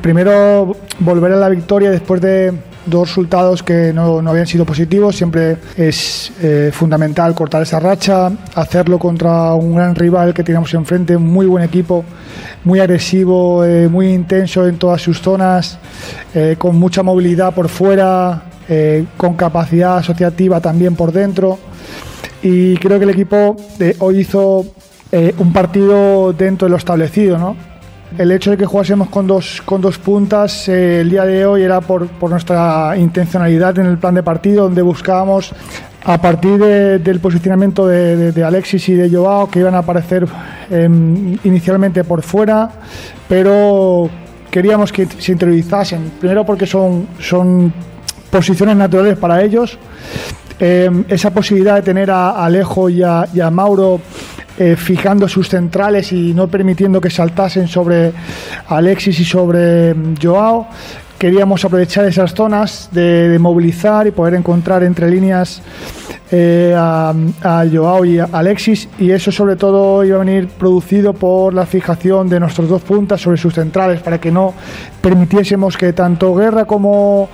Primero, 0.00 0.76
volver 0.98 1.32
a 1.32 1.36
la 1.36 1.48
victoria 1.48 1.90
después 1.90 2.20
de 2.20 2.52
dos 2.86 3.08
resultados 3.08 3.62
que 3.62 3.92
no, 3.92 4.20
no 4.20 4.30
habían 4.30 4.46
sido 4.46 4.64
positivos. 4.64 5.16
Siempre 5.16 5.58
es 5.76 6.32
eh, 6.42 6.70
fundamental 6.72 7.34
cortar 7.34 7.62
esa 7.62 7.78
racha, 7.78 8.30
hacerlo 8.54 8.98
contra 8.98 9.54
un 9.54 9.76
gran 9.76 9.94
rival 9.94 10.34
que 10.34 10.42
teníamos 10.42 10.74
enfrente, 10.74 11.16
un 11.16 11.30
muy 11.30 11.46
buen 11.46 11.62
equipo, 11.62 12.04
muy 12.64 12.80
agresivo, 12.80 13.64
eh, 13.64 13.88
muy 13.88 14.12
intenso 14.12 14.66
en 14.66 14.76
todas 14.76 15.00
sus 15.00 15.20
zonas, 15.20 15.78
eh, 16.34 16.56
con 16.58 16.76
mucha 16.76 17.02
movilidad 17.02 17.54
por 17.54 17.68
fuera, 17.68 18.42
eh, 18.72 19.04
con 19.16 19.34
capacidad 19.34 19.98
asociativa 19.98 20.60
también 20.60 20.96
por 20.96 21.12
dentro 21.12 21.58
y 22.42 22.76
creo 22.76 22.98
que 22.98 23.04
el 23.04 23.10
equipo 23.10 23.56
eh, 23.78 23.96
hoy 23.98 24.20
hizo 24.20 24.64
eh, 25.12 25.34
un 25.38 25.52
partido 25.52 26.32
dentro 26.32 26.66
de 26.66 26.70
lo 26.70 26.78
establecido, 26.78 27.36
¿no? 27.36 27.54
El 28.18 28.30
hecho 28.30 28.50
de 28.50 28.56
que 28.56 28.66
jugásemos 28.66 29.08
con 29.08 29.26
dos, 29.26 29.62
con 29.64 29.80
dos 29.80 29.98
puntas 29.98 30.68
eh, 30.68 31.00
el 31.00 31.10
día 31.10 31.24
de 31.24 31.46
hoy 31.46 31.62
era 31.62 31.80
por, 31.80 32.08
por, 32.08 32.30
nuestra 32.30 32.94
intencionalidad 32.96 33.78
en 33.78 33.86
el 33.86 33.98
plan 33.98 34.14
de 34.14 34.22
partido, 34.22 34.64
donde 34.64 34.82
buscábamos, 34.82 35.52
a 36.04 36.20
partir 36.20 36.58
de, 36.58 36.98
del 36.98 37.20
posicionamiento 37.20 37.86
de, 37.86 38.16
de, 38.16 38.32
de, 38.32 38.44
Alexis 38.44 38.88
y 38.88 38.94
de 38.94 39.08
Joao, 39.08 39.48
que 39.48 39.60
iban 39.60 39.74
a 39.74 39.78
aparecer 39.78 40.26
eh, 40.70 40.88
inicialmente 41.44 42.04
por 42.04 42.22
fuera, 42.22 42.70
pero 43.28 44.10
queríamos 44.50 44.92
que 44.92 45.06
se 45.06 45.32
interiorizasen, 45.32 46.12
primero 46.20 46.44
porque 46.44 46.66
son, 46.66 47.06
son 47.18 47.72
posiciones 48.32 48.76
naturales 48.76 49.18
para 49.18 49.42
ellos 49.42 49.78
eh, 50.58 50.88
esa 51.08 51.30
posibilidad 51.30 51.74
de 51.74 51.82
tener 51.82 52.10
a 52.10 52.44
Alejo 52.44 52.88
y 52.88 53.02
a, 53.02 53.50
Mauro 53.50 54.00
eh, 54.56 54.76
fijando 54.76 55.28
sus 55.28 55.48
centrales 55.48 56.12
y 56.12 56.32
no 56.32 56.46
permitiendo 56.48 57.00
que 57.00 57.10
saltasen 57.10 57.66
sobre 57.66 58.12
Alexis 58.68 59.18
y 59.18 59.24
sobre 59.24 59.92
mm, 59.92 60.14
Joao. 60.22 60.68
Queríamos 61.18 61.64
aprovechar 61.64 62.04
esas 62.04 62.32
zonas 62.32 62.88
de 62.92 63.36
movilizar 63.40 64.06
y 64.06 64.12
poder 64.12 64.34
encontrar 64.34 64.82
entre 64.84 65.10
líneas 65.10 65.62
eh, 66.34 66.74
a, 66.74 67.12
a, 67.42 67.64
Joao 67.70 68.06
y 68.06 68.18
a 68.18 68.24
Alexis 68.32 68.88
y 68.98 69.10
eso 69.10 69.30
sobre 69.30 69.56
todo 69.56 70.02
iba 70.02 70.16
a 70.16 70.24
venir 70.24 70.48
producido 70.48 71.12
por 71.12 71.52
la 71.52 71.66
fijación 71.66 72.28
de 72.30 72.40
nuestros 72.40 72.70
dos 72.70 72.80
puntas 72.80 73.20
sobre 73.20 73.36
sus 73.36 73.52
centrales 73.52 74.00
para 74.00 74.18
que 74.18 74.32
no 74.32 74.54
permitiésemos 75.02 75.76
que 75.76 75.92
tanto 75.92 76.34
Guerra 76.34 76.64
como, 76.64 77.28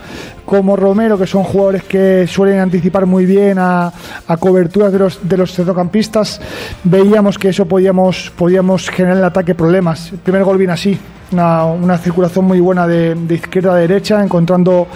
como 0.45 0.75
Romero, 0.75 1.17
que 1.17 1.29
son 1.29 1.45
jugadores 1.45 1.85
que 1.85 2.27
suelen 2.27 2.59
anticipar 2.59 3.07
muy 3.07 3.25
bien 3.25 3.59
a, 3.61 3.93
a 4.27 4.37
coberturas 4.37 4.93
de 4.93 4.99
los, 4.99 5.29
de 5.29 5.37
los 5.37 5.53
centrocampistas, 5.53 6.41
veíamos 6.83 7.39
que 7.39 7.51
eso 7.51 7.67
podíamos, 7.67 8.33
podíamos 8.37 8.91
generar 8.91 9.17
en 9.17 9.21
el 9.21 9.27
ataque 9.27 9.55
problemas. 9.55 10.11
El 10.11 10.19
primer 10.19 10.43
gol 10.43 10.59
viene 10.59 10.73
así, 10.73 10.99
una, 11.33 11.99
circulación 11.99 12.45
muy 12.45 12.61
buena 12.61 12.87
de, 12.87 13.15
de, 13.15 13.35
izquierda 13.35 13.73
a 13.73 13.77
derecha, 13.77 14.23
encontrando 14.23 14.87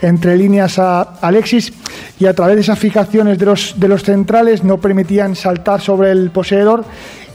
entre 0.00 0.36
líneas 0.36 0.78
a 0.78 1.02
Alexis 1.20 1.72
y 2.18 2.26
a 2.26 2.34
través 2.34 2.56
de 2.56 2.62
esas 2.62 2.78
fijaciones 2.78 3.38
de 3.38 3.46
los, 3.46 3.74
de 3.78 3.88
los 3.88 4.02
centrales 4.02 4.64
no 4.64 4.78
permitían 4.78 5.34
saltar 5.34 5.80
sobre 5.80 6.10
el 6.10 6.30
poseedor 6.30 6.84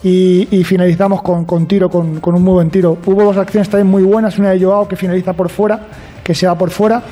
y, 0.04 0.46
finalizamos 0.64 1.22
con, 1.22 1.46
con 1.46 1.68
tiro, 1.68 1.90
con, 1.90 2.20
con, 2.20 2.36
un 2.36 2.44
muy 2.44 2.54
buen 2.54 2.70
tiro. 2.70 2.98
Hubo 3.06 3.24
dos 3.24 3.38
acciones 3.38 3.70
también 3.70 3.88
muy 3.88 4.04
buenas, 4.04 4.38
una 4.40 4.52
de 4.52 4.64
Joao 4.64 4.88
que 4.88 4.96
finaliza 4.96 5.34
por 5.34 5.50
fuera, 5.50 5.80
que 6.24 6.34
se 6.34 6.48
va 6.48 6.58
por 6.58 6.70
fuera, 6.70 7.04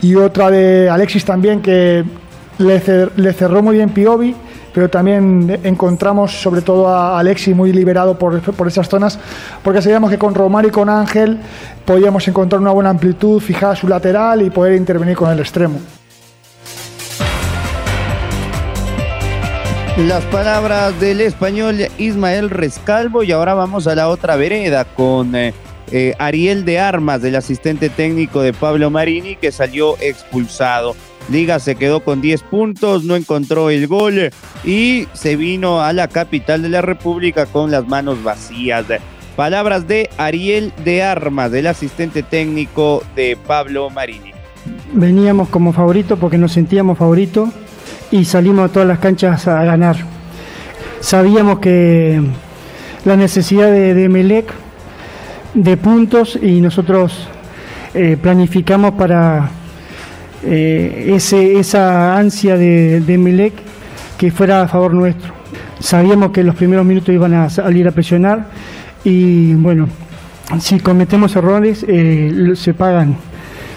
y 0.00 0.14
otra 0.14 0.50
de 0.50 0.88
Alexis 0.88 1.24
también 1.24 1.60
que 1.60 2.04
le, 2.58 2.82
le 3.16 3.32
cerró 3.32 3.62
muy 3.62 3.76
bien 3.76 3.90
Piovi 3.90 4.34
pero 4.78 4.88
también 4.88 5.58
encontramos 5.64 6.40
sobre 6.40 6.62
todo 6.62 6.86
a 6.86 7.18
Alexis 7.18 7.52
muy 7.52 7.72
liberado 7.72 8.16
por, 8.16 8.40
por 8.40 8.68
esas 8.68 8.88
zonas, 8.88 9.18
porque 9.64 9.82
sabíamos 9.82 10.08
que 10.08 10.18
con 10.18 10.36
Romar 10.36 10.66
y 10.66 10.70
con 10.70 10.88
Ángel 10.88 11.36
podíamos 11.84 12.28
encontrar 12.28 12.60
una 12.60 12.70
buena 12.70 12.90
amplitud, 12.90 13.40
fijar 13.40 13.76
su 13.76 13.88
lateral 13.88 14.40
y 14.40 14.50
poder 14.50 14.76
intervenir 14.76 15.16
con 15.16 15.32
el 15.32 15.40
extremo. 15.40 15.80
Las 19.96 20.22
palabras 20.26 21.00
del 21.00 21.20
español 21.20 21.88
Ismael 21.98 22.48
Rescalvo 22.48 23.24
y 23.24 23.32
ahora 23.32 23.54
vamos 23.54 23.88
a 23.88 23.96
la 23.96 24.08
otra 24.08 24.36
vereda 24.36 24.84
con 24.84 25.34
eh, 25.34 25.52
eh, 25.90 26.14
Ariel 26.20 26.64
de 26.64 26.78
Armas, 26.78 27.20
del 27.20 27.34
asistente 27.34 27.88
técnico 27.88 28.42
de 28.42 28.52
Pablo 28.52 28.90
Marini, 28.90 29.34
que 29.34 29.50
salió 29.50 29.98
expulsado. 29.98 30.94
Liga 31.30 31.58
se 31.58 31.76
quedó 31.76 32.00
con 32.00 32.20
10 32.20 32.42
puntos, 32.44 33.04
no 33.04 33.14
encontró 33.14 33.70
el 33.70 33.86
gol 33.86 34.30
y 34.64 35.06
se 35.12 35.36
vino 35.36 35.82
a 35.82 35.92
la 35.92 36.08
capital 36.08 36.62
de 36.62 36.70
la 36.70 36.80
República 36.80 37.46
con 37.46 37.70
las 37.70 37.86
manos 37.86 38.22
vacías. 38.22 38.86
Palabras 39.36 39.86
de 39.86 40.10
Ariel 40.16 40.72
de 40.84 41.02
Armas, 41.02 41.52
del 41.52 41.66
asistente 41.66 42.22
técnico 42.22 43.02
de 43.14 43.36
Pablo 43.36 43.90
Marini. 43.90 44.32
Veníamos 44.92 45.48
como 45.48 45.72
favorito 45.72 46.16
porque 46.16 46.38
nos 46.38 46.52
sentíamos 46.52 46.98
favoritos 46.98 47.50
y 48.10 48.24
salimos 48.24 48.70
a 48.70 48.72
todas 48.72 48.88
las 48.88 48.98
canchas 48.98 49.46
a 49.46 49.62
ganar. 49.64 49.96
Sabíamos 51.00 51.58
que 51.58 52.20
la 53.04 53.16
necesidad 53.16 53.70
de, 53.70 54.08
Melec 54.08 54.52
de 55.54 55.76
puntos 55.76 56.38
y 56.40 56.60
nosotros 56.60 57.28
eh, 57.94 58.16
planificamos 58.20 58.92
para 58.92 59.50
eh, 60.44 61.12
ese, 61.14 61.58
esa 61.58 62.16
ansia 62.16 62.56
de, 62.56 63.00
de 63.00 63.52
que 64.16 64.30
fuera 64.30 64.62
a 64.62 64.68
favor 64.68 64.94
nuestro. 64.94 65.32
Sabíamos 65.80 66.32
que 66.32 66.42
los 66.42 66.54
primeros 66.54 66.84
minutos 66.84 67.14
iban 67.14 67.34
a 67.34 67.50
salir 67.50 67.86
a 67.88 67.92
presionar 67.92 68.46
y 69.04 69.54
bueno, 69.54 69.88
si 70.60 70.80
cometemos 70.80 71.36
errores 71.36 71.84
eh, 71.88 72.52
se 72.54 72.74
pagan, 72.74 73.16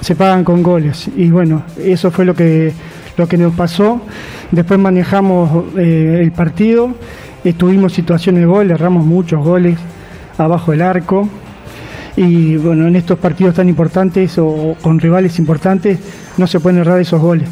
se 0.01 0.15
pagan 0.15 0.43
con 0.43 0.63
goles 0.63 1.09
y 1.15 1.29
bueno, 1.29 1.63
eso 1.77 2.11
fue 2.11 2.25
lo 2.25 2.35
que 2.35 2.73
lo 3.17 3.27
que 3.27 3.37
nos 3.37 3.53
pasó. 3.53 4.01
Después 4.51 4.79
manejamos 4.79 5.65
eh, 5.77 6.19
el 6.21 6.31
partido, 6.31 6.95
tuvimos 7.57 7.93
situaciones 7.93 8.41
de 8.41 8.47
gol, 8.47 8.71
erramos 8.71 9.05
muchos 9.05 9.43
goles 9.43 9.77
abajo 10.37 10.71
del 10.71 10.81
arco 10.81 11.29
y 12.15 12.57
bueno, 12.57 12.87
en 12.87 12.95
estos 12.95 13.17
partidos 13.19 13.55
tan 13.55 13.69
importantes 13.69 14.37
o 14.37 14.75
con 14.81 14.99
rivales 14.99 15.39
importantes 15.39 15.99
no 16.37 16.47
se 16.47 16.59
pueden 16.59 16.79
errar 16.79 16.99
esos 16.99 17.21
goles. 17.21 17.47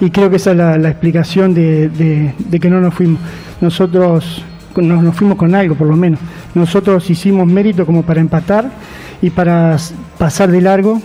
Y 0.00 0.10
creo 0.10 0.30
que 0.30 0.36
esa 0.36 0.50
es 0.52 0.56
la, 0.56 0.88
explicación 0.88 1.54
de, 1.54 2.34
que 2.60 2.70
no 2.70 2.80
nos 2.80 2.94
fuimos. 2.94 3.20
Nosotros 3.60 4.44
nos, 4.76 5.14
fuimos 5.14 5.36
con 5.36 5.54
algo, 5.54 5.74
por 5.74 5.86
lo 5.86 5.96
menos. 5.96 6.18
Nosotros 6.54 7.08
hicimos 7.08 7.46
mérito 7.46 7.86
como 7.86 8.02
para 8.02 8.20
empatar 8.20 8.70
y 9.20 9.30
para 9.30 9.76
pasar 10.18 10.50
de 10.50 10.60
largo 10.60 11.00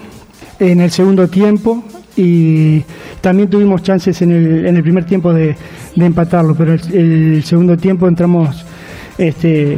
en 0.59 0.81
el 0.81 0.89
segundo 0.89 1.27
tiempo 1.27 1.83
y 2.15 2.81
también 3.21 3.49
tuvimos 3.49 3.83
chances 3.83 4.19
en 4.23 4.31
el, 4.31 4.65
en 4.65 4.77
el 4.77 4.81
primer 4.81 5.05
tiempo 5.05 5.31
de, 5.31 5.55
empatarlo, 5.95 6.55
pero 6.55 6.73
el, 6.73 6.81
el, 6.95 7.43
segundo 7.43 7.77
tiempo 7.77 8.07
entramos 8.07 8.65
este, 9.19 9.77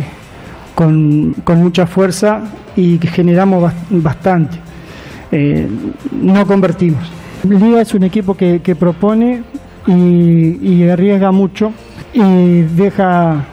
con, 0.80 1.36
con 1.44 1.62
mucha 1.62 1.86
fuerza 1.86 2.40
y 2.78 2.98
generamos 3.00 3.74
bastante. 3.90 4.58
Eh, 5.30 5.68
no 6.14 6.48
convertimos. 6.48 7.04
Liga 7.44 7.82
es 7.82 7.94
un 7.94 8.04
equipo 8.04 8.34
que, 8.34 8.78
propone 8.80 9.44
y, 9.88 10.88
arriesga 10.88 11.34
mucho 11.34 11.74
y 12.14 12.62
deja, 12.62 13.44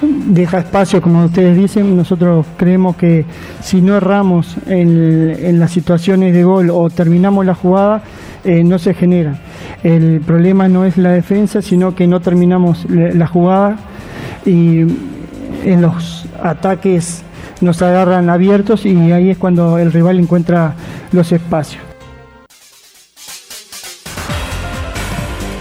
deja 0.00 0.60
espacio, 0.60 1.02
como 1.02 1.26
ustedes 1.26 1.58
dicen. 1.58 1.94
Nosotros 1.94 2.46
creemos 2.56 2.96
que 2.96 3.26
si 3.60 3.82
no 3.82 3.94
erramos 3.94 4.56
en, 4.66 5.60
las 5.60 5.70
situaciones 5.70 6.32
de 6.32 6.42
gol 6.42 6.70
o 6.70 6.88
terminamos 6.88 7.44
la 7.44 7.54
jugada, 7.54 8.02
eh, 8.44 8.64
no 8.64 8.78
se 8.78 8.94
genera. 8.94 9.38
El 9.82 10.22
problema 10.22 10.68
no 10.68 10.86
es 10.86 10.96
la 10.96 11.10
defensa, 11.10 11.60
sino 11.60 11.94
que 11.94 12.06
no 12.06 12.20
terminamos 12.20 12.86
la 12.88 13.26
jugada 13.26 13.76
y 14.46 14.86
en 15.64 15.82
los 15.82 16.26
ataques 16.42 17.22
nos 17.60 17.82
agarran 17.82 18.30
abiertos 18.30 18.84
y 18.84 19.12
ahí 19.12 19.30
es 19.30 19.38
cuando 19.38 19.78
el 19.78 19.92
rival 19.92 20.18
encuentra 20.18 20.74
los 21.12 21.32
espacios. 21.32 21.82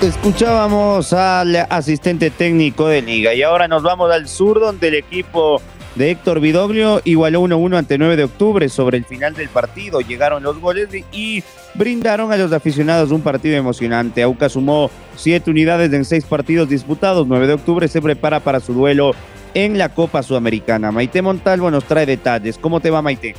Escuchábamos 0.02 1.14
al 1.14 1.56
asistente 1.70 2.30
técnico 2.30 2.88
de 2.88 3.02
liga 3.02 3.34
y 3.34 3.42
ahora 3.42 3.68
nos 3.68 3.82
vamos 3.82 4.12
al 4.12 4.28
sur 4.28 4.60
donde 4.60 4.90
el 4.90 4.96
equipo 4.96 5.62
de 5.96 6.12
Héctor 6.12 6.42
Vidoglio 6.42 7.02
igualó 7.06 7.42
1-1 7.42 7.78
ante 7.78 7.98
9 7.98 8.18
de 8.18 8.26
octubre 8.26 8.70
sobre 8.70 8.98
el 8.98 9.06
final 9.06 9.34
del 9.34 9.50
partido. 9.50 10.02
Llegaron 10.02 10.44
los 10.44 10.60
goles 10.60 10.90
y 11.12 11.44
brindaron 11.74 12.32
a 12.32 12.38
los 12.38 12.52
aficionados 12.52 13.12
un 13.12 13.22
partido 13.22 13.56
emocionante. 13.56 14.22
Auca 14.22 14.50
sumó 14.50 14.92
7 15.16 15.50
unidades 15.50 15.92
en 15.94 16.06
6 16.06 16.26
partidos 16.26 16.70
disputados. 16.70 17.26
9 17.28 17.48
de 17.48 17.54
octubre 17.54 17.88
se 17.88 18.02
prepara 18.02 18.42
para 18.42 18.60
su 18.60 18.74
duelo 18.74 19.14
en 19.56 19.80
la 19.80 19.90
Copa 19.90 20.22
Sudamericana. 20.22 20.92
Maite 20.92 21.24
Montalvo 21.24 21.72
nos 21.72 21.86
trae 21.86 22.06
detalles. 22.06 22.60
¿Cómo 22.60 22.80
te 22.80 22.92
va, 22.92 23.02
Maite? 23.02 23.34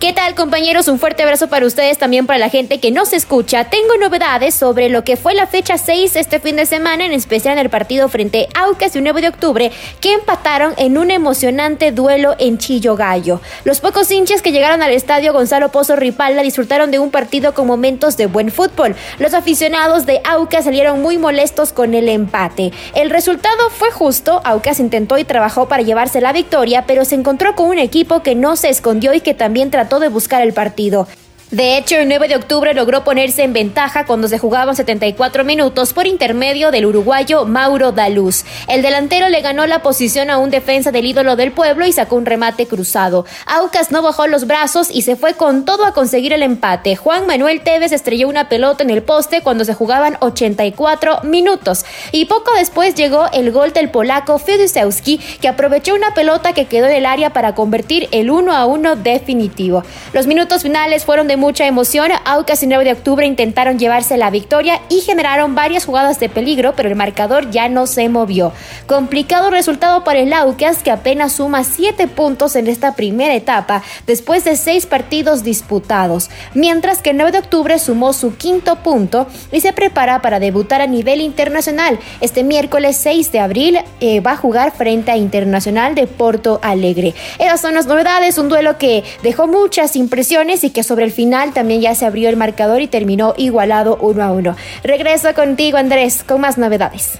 ¿Qué 0.00 0.12
tal 0.12 0.36
compañeros? 0.36 0.86
Un 0.86 1.00
fuerte 1.00 1.24
abrazo 1.24 1.48
para 1.48 1.66
ustedes, 1.66 1.98
también 1.98 2.24
para 2.24 2.38
la 2.38 2.50
gente 2.50 2.78
que 2.78 2.92
nos 2.92 3.12
escucha. 3.12 3.64
Tengo 3.64 3.96
novedades 3.96 4.54
sobre 4.54 4.90
lo 4.90 5.02
que 5.02 5.16
fue 5.16 5.34
la 5.34 5.48
fecha 5.48 5.76
6 5.76 6.14
este 6.14 6.38
fin 6.38 6.54
de 6.54 6.66
semana, 6.66 7.04
en 7.04 7.10
especial 7.10 7.54
en 7.54 7.58
el 7.58 7.68
partido 7.68 8.08
frente 8.08 8.46
a 8.54 8.66
Aucas 8.66 8.94
y 8.94 9.00
9 9.00 9.22
de 9.22 9.28
octubre, 9.28 9.72
que 10.00 10.12
empataron 10.12 10.72
en 10.76 10.98
un 10.98 11.10
emocionante 11.10 11.90
duelo 11.90 12.36
en 12.38 12.58
Chillo 12.58 12.94
Gallo. 12.94 13.40
Los 13.64 13.80
pocos 13.80 14.08
hinchas 14.12 14.40
que 14.40 14.52
llegaron 14.52 14.82
al 14.82 14.92
estadio 14.92 15.32
Gonzalo 15.32 15.70
Pozo 15.72 15.96
Ripalda 15.96 16.42
disfrutaron 16.42 16.92
de 16.92 17.00
un 17.00 17.10
partido 17.10 17.52
con 17.52 17.66
momentos 17.66 18.16
de 18.16 18.26
buen 18.26 18.52
fútbol. 18.52 18.94
Los 19.18 19.34
aficionados 19.34 20.06
de 20.06 20.20
Aucas 20.22 20.62
salieron 20.62 21.02
muy 21.02 21.18
molestos 21.18 21.72
con 21.72 21.94
el 21.94 22.08
empate. 22.08 22.70
El 22.94 23.10
resultado 23.10 23.68
fue 23.70 23.90
justo, 23.90 24.42
Aucas 24.44 24.78
intentó 24.78 25.18
y 25.18 25.24
trabajó 25.24 25.66
para 25.66 25.82
llevarse 25.82 26.20
la 26.20 26.32
victoria, 26.32 26.84
pero 26.86 27.04
se 27.04 27.16
encontró 27.16 27.56
con 27.56 27.66
un 27.66 27.80
equipo 27.80 28.22
que 28.22 28.36
no 28.36 28.54
se 28.54 28.68
escondió 28.68 29.12
y 29.12 29.20
que 29.22 29.34
también 29.34 29.72
trató 29.72 29.87
de 29.98 30.08
buscar 30.08 30.42
el 30.42 30.52
partido. 30.52 31.08
De 31.50 31.78
hecho, 31.78 31.96
el 31.96 32.08
9 32.08 32.28
de 32.28 32.36
octubre 32.36 32.74
logró 32.74 33.04
ponerse 33.04 33.42
en 33.42 33.54
ventaja 33.54 34.04
cuando 34.04 34.28
se 34.28 34.38
jugaban 34.38 34.76
74 34.76 35.44
minutos 35.44 35.94
por 35.94 36.06
intermedio 36.06 36.70
del 36.70 36.84
uruguayo 36.84 37.46
Mauro 37.46 37.90
Daluz. 37.90 38.44
El 38.66 38.82
delantero 38.82 39.30
le 39.30 39.40
ganó 39.40 39.66
la 39.66 39.80
posición 39.80 40.28
a 40.28 40.36
un 40.36 40.50
defensa 40.50 40.92
del 40.92 41.06
ídolo 41.06 41.36
del 41.36 41.52
pueblo 41.52 41.86
y 41.86 41.92
sacó 41.92 42.16
un 42.16 42.26
remate 42.26 42.66
cruzado. 42.66 43.24
Aucas 43.46 43.90
no 43.90 44.02
bajó 44.02 44.26
los 44.26 44.46
brazos 44.46 44.90
y 44.92 45.00
se 45.02 45.16
fue 45.16 45.32
con 45.32 45.64
todo 45.64 45.86
a 45.86 45.94
conseguir 45.94 46.34
el 46.34 46.42
empate. 46.42 46.96
Juan 46.96 47.26
Manuel 47.26 47.62
Tevez 47.62 47.92
estrelló 47.92 48.28
una 48.28 48.50
pelota 48.50 48.82
en 48.82 48.90
el 48.90 49.02
poste 49.02 49.40
cuando 49.40 49.64
se 49.64 49.72
jugaban 49.72 50.18
84 50.20 51.22
minutos. 51.22 51.86
Y 52.12 52.26
poco 52.26 52.52
después 52.58 52.94
llegó 52.94 53.24
el 53.32 53.52
gol 53.52 53.72
del 53.72 53.88
polaco 53.90 54.38
Fiedusewski, 54.38 55.16
que 55.40 55.48
aprovechó 55.48 55.94
una 55.94 56.12
pelota 56.12 56.52
que 56.52 56.66
quedó 56.66 56.88
en 56.88 56.96
el 56.96 57.06
área 57.06 57.32
para 57.32 57.54
convertir 57.54 58.06
el 58.12 58.30
1 58.30 58.52
a 58.52 58.66
1 58.66 58.96
definitivo. 58.96 59.82
Los 60.12 60.26
minutos 60.26 60.62
finales 60.62 61.06
fueron 61.06 61.26
de 61.26 61.37
mucha 61.38 61.66
emoción, 61.66 62.10
Aucas 62.24 62.62
y 62.62 62.66
9 62.66 62.84
de 62.84 62.92
octubre 62.92 63.26
intentaron 63.26 63.78
llevarse 63.78 64.18
la 64.18 64.30
victoria 64.30 64.80
y 64.90 65.00
generaron 65.00 65.54
varias 65.54 65.86
jugadas 65.86 66.20
de 66.20 66.28
peligro, 66.28 66.74
pero 66.76 66.88
el 66.88 66.96
marcador 66.96 67.50
ya 67.50 67.68
no 67.68 67.86
se 67.86 68.08
movió. 68.08 68.52
Complicado 68.86 69.50
resultado 69.50 70.04
para 70.04 70.18
el 70.18 70.32
Aucas, 70.32 70.82
que 70.82 70.90
apenas 70.90 71.32
suma 71.32 71.64
7 71.64 72.08
puntos 72.08 72.56
en 72.56 72.66
esta 72.66 72.94
primera 72.94 73.34
etapa, 73.34 73.82
después 74.06 74.44
de 74.44 74.56
6 74.56 74.86
partidos 74.86 75.44
disputados, 75.44 76.28
mientras 76.54 77.00
que 77.00 77.10
el 77.10 77.16
9 77.16 77.32
de 77.32 77.38
octubre 77.38 77.78
sumó 77.78 78.12
su 78.12 78.36
quinto 78.36 78.76
punto 78.82 79.26
y 79.52 79.60
se 79.60 79.72
prepara 79.72 80.20
para 80.20 80.40
debutar 80.40 80.82
a 80.82 80.86
nivel 80.86 81.20
internacional. 81.20 81.98
Este 82.20 82.42
miércoles 82.42 82.96
6 82.96 83.32
de 83.32 83.40
abril 83.40 83.78
eh, 84.00 84.20
va 84.20 84.32
a 84.32 84.36
jugar 84.36 84.72
frente 84.72 85.12
a 85.12 85.16
Internacional 85.16 85.94
de 85.94 86.06
Porto 86.06 86.58
Alegre. 86.62 87.14
Esas 87.38 87.60
son 87.60 87.74
las 87.74 87.86
novedades, 87.86 88.38
un 88.38 88.48
duelo 88.48 88.76
que 88.76 89.04
dejó 89.22 89.46
muchas 89.46 89.94
impresiones 89.96 90.64
y 90.64 90.70
que 90.70 90.82
sobre 90.82 91.04
el 91.04 91.12
final 91.12 91.27
también 91.52 91.80
ya 91.80 91.94
se 91.94 92.06
abrió 92.06 92.28
el 92.28 92.36
marcador 92.36 92.80
y 92.80 92.86
terminó 92.86 93.34
igualado 93.36 93.96
uno 94.00 94.22
a 94.22 94.32
uno. 94.32 94.56
Regreso 94.82 95.34
contigo 95.34 95.78
Andrés 95.78 96.24
con 96.26 96.40
más 96.40 96.58
novedades. 96.58 97.18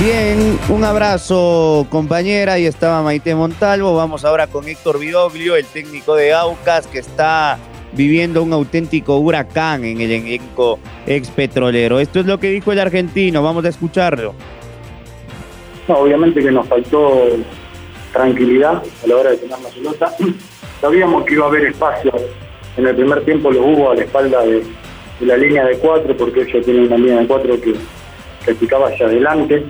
Bien, 0.00 0.58
un 0.68 0.84
abrazo 0.84 1.86
compañera, 1.90 2.58
y 2.58 2.66
estaba 2.66 3.02
Maite 3.02 3.34
Montalvo, 3.34 3.94
vamos 3.94 4.24
ahora 4.24 4.46
con 4.46 4.66
Héctor 4.66 4.98
Vidoglio, 4.98 5.54
el 5.54 5.66
técnico 5.66 6.16
de 6.16 6.32
Aucas 6.32 6.86
que 6.86 6.98
está 6.98 7.58
viviendo 7.92 8.42
un 8.42 8.52
auténtico 8.52 9.18
huracán 9.18 9.84
en 9.84 10.00
el 10.00 10.10
elenco 10.10 10.78
ex 11.06 11.28
petrolero. 11.28 12.00
Esto 12.00 12.20
es 12.20 12.26
lo 12.26 12.40
que 12.40 12.48
dijo 12.48 12.72
el 12.72 12.80
argentino, 12.80 13.42
vamos 13.42 13.64
a 13.64 13.68
escucharlo. 13.68 14.34
obviamente 15.88 16.42
que 16.42 16.50
nos 16.50 16.66
faltó 16.66 17.26
tranquilidad 18.12 18.82
a 19.04 19.06
la 19.06 19.16
hora 19.16 19.30
de 19.30 19.36
tener 19.36 19.58
la 19.60 19.68
pelota. 19.68 20.16
Sabíamos 20.82 21.24
que 21.24 21.34
iba 21.34 21.44
a 21.44 21.48
haber 21.48 21.66
espacio. 21.66 22.12
En 22.76 22.88
el 22.88 22.96
primer 22.96 23.24
tiempo 23.24 23.52
lo 23.52 23.62
hubo 23.62 23.92
a 23.92 23.94
la 23.94 24.02
espalda 24.02 24.42
de, 24.42 24.64
la 25.20 25.36
línea 25.36 25.64
de 25.64 25.78
cuatro, 25.78 26.16
porque 26.16 26.40
ellos 26.40 26.64
tienen 26.64 26.86
una 26.88 26.96
línea 26.96 27.20
de 27.20 27.26
cuatro 27.28 27.54
que, 27.60 27.74
que 28.44 28.54
picaba 28.56 28.88
hacia 28.88 29.06
adelante. 29.06 29.64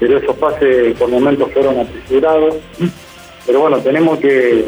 Pero 0.00 0.16
esos 0.16 0.34
pases 0.36 0.96
por 0.96 1.10
momentos 1.10 1.52
fueron 1.52 1.78
apresurados. 1.80 2.56
Pero 3.44 3.60
bueno, 3.60 3.78
tenemos 3.80 4.18
que, 4.20 4.64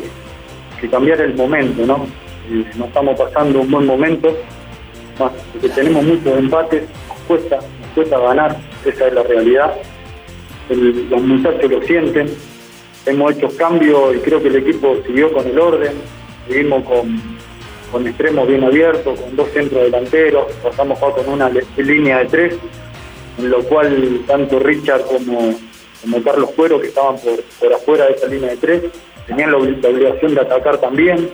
cambiar 0.90 1.18
el 1.22 1.34
momento, 1.34 1.86
¿no? 1.86 2.06
Eh, 2.50 2.64
no 2.76 2.84
estamos 2.84 3.18
pasando 3.18 3.60
un 3.60 3.70
buen 3.70 3.86
momento, 3.86 4.36
porque 5.16 5.68
tenemos 5.70 6.04
muchos 6.04 6.38
empates, 6.38 6.82
nos 7.08 7.18
cuesta, 7.20 7.56
nos 7.56 7.90
cuesta 7.94 8.18
ganar, 8.18 8.56
esa 8.84 9.06
es 9.06 9.14
la 9.14 9.22
realidad. 9.22 9.74
los 10.68 11.22
muchachos 11.22 11.70
lo 11.70 11.82
sienten, 11.82 12.28
hemos 13.06 13.36
hecho 13.36 13.48
cambios 13.56 14.16
y 14.16 14.18
creo 14.18 14.40
que 14.42 14.48
el 14.48 14.56
equipo 14.56 14.96
siguió 15.06 15.32
con 15.32 15.46
el 15.46 15.58
orden, 15.58 15.92
seguimos 16.48 16.84
con, 16.84 17.20
con 17.90 18.06
extremos 18.06 18.46
bien 18.46 18.64
abiertos, 18.64 19.20
con 19.20 19.36
dos 19.36 19.48
centros 19.50 19.82
delanteros, 19.82 20.52
pasamos 20.62 21.02
a 21.02 21.10
con 21.10 21.28
una 21.28 21.50
línea 21.76 22.18
de 22.18 22.26
tres, 22.26 22.54
en 23.38 23.50
lo 23.50 23.62
cual 23.64 24.22
tanto 24.26 24.58
Richard 24.58 25.02
como 25.02 25.54
como 26.02 26.22
Carlos 26.22 26.50
Cuero, 26.56 26.80
que 26.80 26.88
estaban 26.88 27.16
por, 27.16 27.42
por 27.42 27.72
afuera 27.72 28.06
de 28.06 28.12
esa 28.12 28.26
línea 28.26 28.50
de 28.50 28.56
tres, 28.56 28.82
tenían 29.26 29.52
la, 29.52 29.58
obligación 29.58 30.34
de 30.34 30.40
atacar 30.40 30.78
también. 30.78 31.30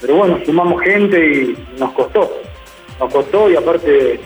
Pero 0.00 0.16
bueno, 0.16 0.38
sumamos 0.44 0.82
gente 0.82 1.18
y 1.18 1.56
nos 1.78 1.92
costó. 1.92 2.40
Nos 3.00 3.12
costó 3.12 3.50
y 3.50 3.56
aparte 3.56 4.20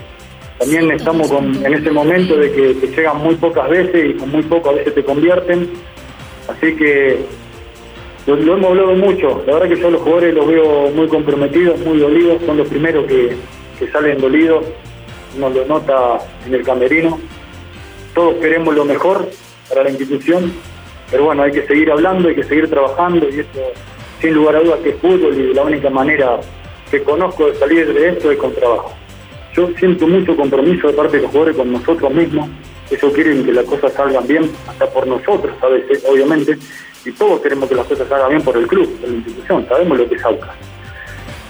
también 0.57 0.91
estamos 0.91 1.31
en 1.31 1.73
ese 1.73 1.91
momento 1.91 2.35
de 2.35 2.51
que 2.51 2.73
te 2.75 2.87
llegan 2.87 3.17
muy 3.17 3.35
pocas 3.35 3.69
veces 3.69 4.09
y 4.09 4.13
con 4.15 4.29
muy 4.29 4.43
poco 4.43 4.69
a 4.69 4.73
veces 4.73 4.93
te 4.95 5.03
convierten. 5.03 5.69
Así 6.49 6.75
que 6.75 7.19
lo, 8.25 8.35
hemos 8.35 8.69
hablado 8.69 8.93
mucho. 8.93 9.43
La 9.45 9.53
verdad 9.53 9.69
que 9.69 9.81
yo 9.81 9.91
los 9.91 10.01
jugadores 10.01 10.33
los 10.33 10.47
veo 10.47 10.89
muy 10.91 11.07
comprometidos, 11.07 11.79
muy 11.79 11.99
dolidos. 11.99 12.41
Son 12.45 12.57
los 12.57 12.67
primeros 12.67 13.05
que, 13.07 13.35
que 13.77 13.91
salen 13.91 14.19
dolidos. 14.19 14.65
Uno 15.37 15.49
lo 15.49 15.65
nota 15.65 16.19
en 16.45 16.53
el 16.53 16.63
camerino. 16.63 17.19
Todos 18.13 18.35
queremos 18.35 18.75
lo 18.75 18.85
mejor, 18.85 19.29
para 19.69 19.83
la 19.83 19.89
institución, 19.91 20.51
pero 21.11 21.25
bueno, 21.25 21.43
hay 21.43 21.51
que 21.51 21.65
seguir 21.67 21.91
hablando, 21.91 22.27
hay 22.27 22.35
que 22.35 22.43
seguir 22.43 22.69
trabajando 22.69 23.29
y 23.29 23.39
esto, 23.39 23.59
sin 24.19 24.33
lugar 24.33 24.57
a 24.57 24.59
dudas, 24.61 24.79
que 24.79 24.89
es 24.89 24.95
fútbol 24.97 25.39
y 25.39 25.53
la 25.53 25.63
única 25.63 25.89
manera 25.89 26.39
que 26.89 27.03
conozco 27.03 27.47
de 27.47 27.55
salir 27.55 27.93
de 27.93 28.09
esto 28.09 28.31
es 28.31 28.37
con 28.37 28.53
trabajo. 28.53 28.93
Yo 29.55 29.69
siento 29.77 30.07
mucho 30.07 30.35
compromiso 30.35 30.87
de 30.87 30.93
parte 30.93 31.17
de 31.17 31.23
los 31.23 31.31
jugadores 31.31 31.57
con 31.57 31.71
nosotros 31.71 32.13
mismos, 32.13 32.49
ellos 32.91 33.13
quieren 33.13 33.45
que 33.45 33.53
las 33.53 33.65
cosas 33.65 33.93
salgan 33.93 34.25
bien, 34.27 34.49
hasta 34.67 34.87
por 34.89 35.05
nosotros, 35.05 35.55
¿sabes? 35.59 35.83
obviamente, 36.07 36.57
y 37.05 37.11
todos 37.11 37.41
queremos 37.41 37.69
que 37.69 37.75
las 37.75 37.85
cosas 37.85 38.07
salgan 38.07 38.29
bien 38.29 38.41
por 38.41 38.57
el 38.57 38.67
club, 38.67 38.89
por 38.99 39.09
la 39.09 39.15
institución, 39.15 39.65
sabemos 39.67 39.97
lo 39.97 40.09
que 40.09 40.15
es 40.15 40.23
AUCA. 40.23 40.55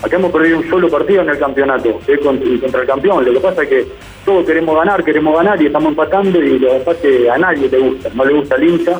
Acá 0.01 0.15
hemos 0.15 0.31
perdido 0.31 0.59
un 0.59 0.69
solo 0.69 0.89
partido 0.89 1.23
en 1.23 1.29
el 1.29 1.37
campeonato, 1.37 1.99
que 2.05 2.13
es 2.13 2.19
contra 2.21 2.81
el 2.81 2.87
campeón. 2.87 3.25
Lo 3.25 3.33
que 3.33 3.39
pasa 3.41 3.63
es 3.63 3.69
que 3.69 3.87
todos 4.23 4.45
queremos 4.45 4.73
ganar, 4.77 5.03
queremos 5.03 5.35
ganar 5.35 5.61
y 5.61 5.65
estamos 5.65 5.89
empatando 5.89 6.41
y 6.41 6.57
lo 6.57 6.69
que 7.01 7.29
a 7.29 7.37
nadie 7.37 7.67
le 7.67 7.79
gusta, 7.79 8.09
no 8.13 8.23
le 8.23 8.33
gusta 8.33 8.55
el 8.55 8.63
hincha. 8.63 8.97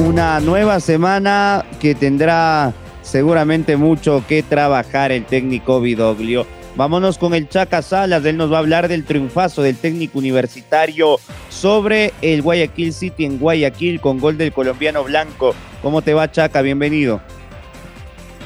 Una 0.00 0.40
nueva 0.40 0.80
semana 0.80 1.64
que 1.80 1.94
tendrá 1.94 2.74
seguramente 3.10 3.76
mucho 3.76 4.22
que 4.28 4.42
trabajar 4.42 5.10
el 5.10 5.24
técnico 5.24 5.80
Vidoglio. 5.80 6.46
Vámonos 6.76 7.18
con 7.18 7.34
el 7.34 7.48
Chaca 7.48 7.82
Salas, 7.82 8.24
él 8.24 8.36
nos 8.36 8.52
va 8.52 8.56
a 8.56 8.60
hablar 8.60 8.86
del 8.86 9.04
triunfazo 9.04 9.62
del 9.62 9.76
técnico 9.76 10.18
universitario 10.20 11.16
sobre 11.48 12.12
el 12.22 12.42
Guayaquil 12.42 12.92
City 12.92 13.24
en 13.24 13.38
Guayaquil 13.38 14.00
con 14.00 14.20
gol 14.20 14.38
del 14.38 14.52
colombiano 14.52 15.02
Blanco. 15.02 15.54
¿Cómo 15.82 16.02
te 16.02 16.14
va 16.14 16.30
Chaca? 16.30 16.62
Bienvenido. 16.62 17.20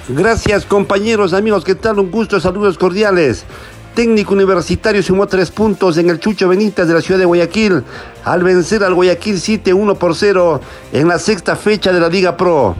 Gracias 0.08 0.64
compañeros, 0.64 1.34
amigos, 1.34 1.62
¿qué 1.64 1.74
tal? 1.74 1.98
Un 1.98 2.10
gusto, 2.10 2.40
saludos 2.40 2.78
cordiales. 2.78 3.44
Técnico 3.94 4.32
Universitario 4.32 5.02
sumó 5.02 5.26
tres 5.26 5.50
puntos 5.50 5.98
en 5.98 6.08
el 6.08 6.18
Chucho 6.18 6.48
Benítez 6.48 6.88
de 6.88 6.94
la 6.94 7.00
ciudad 7.02 7.20
de 7.20 7.26
Guayaquil 7.26 7.84
al 8.24 8.42
vencer 8.42 8.82
al 8.82 8.94
Guayaquil 8.94 9.38
City 9.38 9.72
1 9.72 9.94
por 9.96 10.16
0 10.16 10.60
en 10.92 11.08
la 11.08 11.18
sexta 11.18 11.54
fecha 11.54 11.92
de 11.92 12.00
la 12.00 12.08
Liga 12.08 12.36
Pro. 12.36 12.74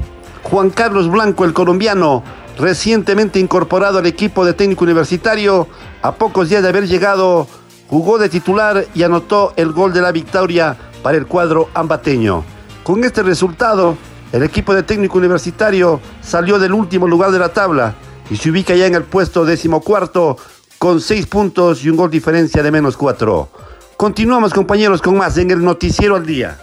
Juan 0.45 0.71
Carlos 0.71 1.11
Blanco, 1.11 1.45
el 1.45 1.55
colombiano, 1.55 2.23
recientemente 2.59 3.41
incorporado 3.41 3.99
al 3.99 4.07
equipo 4.07 4.45
de 4.45 4.53
técnico 4.53 4.85
universitario, 4.85 5.67
a 6.03 6.13
pocos 6.13 6.51
días 6.51 6.63
de 6.63 6.69
haber 6.69 6.87
llegado, 6.87 7.49
jugó 7.89 8.19
de 8.19 8.29
titular 8.29 8.87
y 8.95 9.03
anotó 9.03 9.55
el 9.57 9.73
gol 9.73 9.93
de 9.93 10.03
la 10.03 10.13
victoria 10.13 10.77
para 11.03 11.17
el 11.17 11.27
cuadro 11.27 11.71
ambateño. 11.75 12.45
Con 12.85 13.03
este 13.05 13.23
resultado, 13.23 13.97
el 14.33 14.43
equipo 14.43 14.75
de 14.75 14.83
técnico 14.83 15.19
universitario 15.19 16.01
salió 16.21 16.59
del 16.59 16.75
último 16.75 17.09
lugar 17.09 17.31
de 17.31 17.39
la 17.39 17.49
tabla 17.49 17.95
y 18.31 18.37
se 18.37 18.51
ubica 18.51 18.75
ya 18.75 18.87
en 18.87 18.95
el 18.95 19.05
puesto 19.05 19.47
decimocuarto 19.47 20.37
con 20.79 21.01
seis 21.01 21.27
puntos 21.27 21.83
y 21.83 21.89
un 21.89 21.97
gol 21.97 22.11
diferencia 22.11 22.63
de 22.63 22.71
menos 22.71 22.99
cuatro. 22.99 23.49
Continuamos 23.97 24.53
compañeros 24.53 25.01
con 25.01 25.17
más 25.17 25.39
en 25.39 25.51
el 25.51 25.65
Noticiero 25.65 26.17
al 26.17 26.27
Día. 26.27 26.59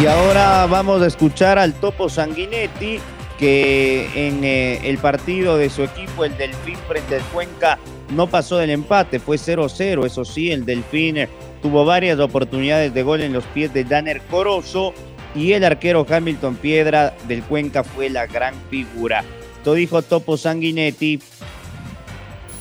Y 0.00 0.06
ahora 0.06 0.66
vamos 0.66 1.02
a 1.02 1.06
escuchar 1.06 1.58
al 1.58 1.74
Topo 1.74 2.08
Sanguinetti 2.08 2.98
que 3.38 4.08
en 4.14 4.42
eh, 4.44 4.80
el 4.88 4.96
partido 4.96 5.58
de 5.58 5.68
su 5.68 5.82
equipo, 5.82 6.24
el 6.24 6.34
Delfín 6.38 6.78
frente 6.88 7.16
al 7.16 7.22
Cuenca, 7.24 7.78
no 8.08 8.26
pasó 8.26 8.56
del 8.56 8.70
empate, 8.70 9.18
fue 9.18 9.36
0-0, 9.36 10.06
eso 10.06 10.24
sí, 10.24 10.52
el 10.52 10.64
Delfín 10.64 11.28
tuvo 11.60 11.84
varias 11.84 12.18
oportunidades 12.18 12.94
de 12.94 13.02
gol 13.02 13.20
en 13.20 13.34
los 13.34 13.44
pies 13.44 13.74
de 13.74 13.84
Danner 13.84 14.22
Corozo 14.30 14.94
y 15.34 15.52
el 15.52 15.64
arquero 15.64 16.06
Hamilton 16.08 16.56
Piedra 16.56 17.14
del 17.28 17.42
Cuenca 17.42 17.84
fue 17.84 18.08
la 18.08 18.26
gran 18.26 18.54
figura. 18.70 19.22
Esto 19.58 19.74
dijo 19.74 20.00
Topo 20.00 20.38
Sanguinetti. 20.38 21.20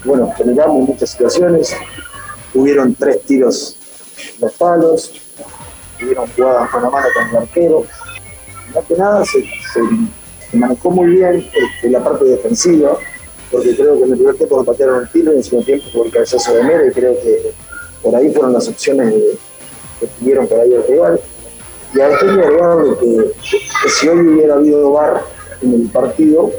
Bueno, 0.04 0.30
generamos 0.36 0.90
muchas 0.90 1.12
situaciones, 1.12 1.74
hubieron 2.54 2.94
tres 2.96 3.22
tiros 3.24 3.78
los 4.42 4.52
palos, 4.54 5.14
hubieron 6.02 6.28
jugadas 6.28 6.70
con 6.70 6.84
la 6.84 6.90
mano 6.90 7.08
con 7.14 7.30
el 7.30 7.38
arquero. 7.38 7.84
Más 8.74 8.86
que 8.86 8.96
nada 8.96 9.24
se, 9.26 9.44
manejó 10.54 10.92
muy 10.92 11.08
bien 11.08 11.48
este, 11.54 11.90
la 11.90 12.04
parte 12.04 12.26
defensiva, 12.26 12.98
porque 13.52 13.76
creo 13.76 13.98
que 13.98 14.04
en 14.04 14.12
el 14.12 14.18
primer 14.18 14.36
tiempo 14.36 14.58
nos 14.58 14.66
patearon 14.66 15.02
el 15.02 15.10
tiro 15.10 15.32
y 15.32 15.34
en 15.34 15.38
el 15.38 15.44
segundo 15.44 15.66
tiempo 15.66 15.86
por 15.94 16.06
el 16.06 16.12
cabezazo 16.12 16.54
de 16.56 16.64
Mera 16.64 16.86
y 16.88 16.92
creo 16.92 17.14
que 17.22 17.52
por 18.02 18.16
ahí 18.16 18.32
fueron 18.32 18.54
las 18.54 18.68
opciones 18.68 19.14
que 20.00 20.08
tuvieron 20.20 20.48
por 20.48 20.60
ahí 20.60 20.74
el 20.74 20.84
rival. 20.88 21.20
Y 21.94 22.02
a 22.02 22.08
me 22.08 22.16
agregado 22.16 23.00
que, 23.00 23.32
que 23.84 23.90
si 23.90 24.08
hoy 24.08 24.20
hubiera 24.20 24.56
habido 24.56 24.92
VAR 24.92 25.24
en 25.62 25.74
el 25.74 25.88
partido, 25.90 26.52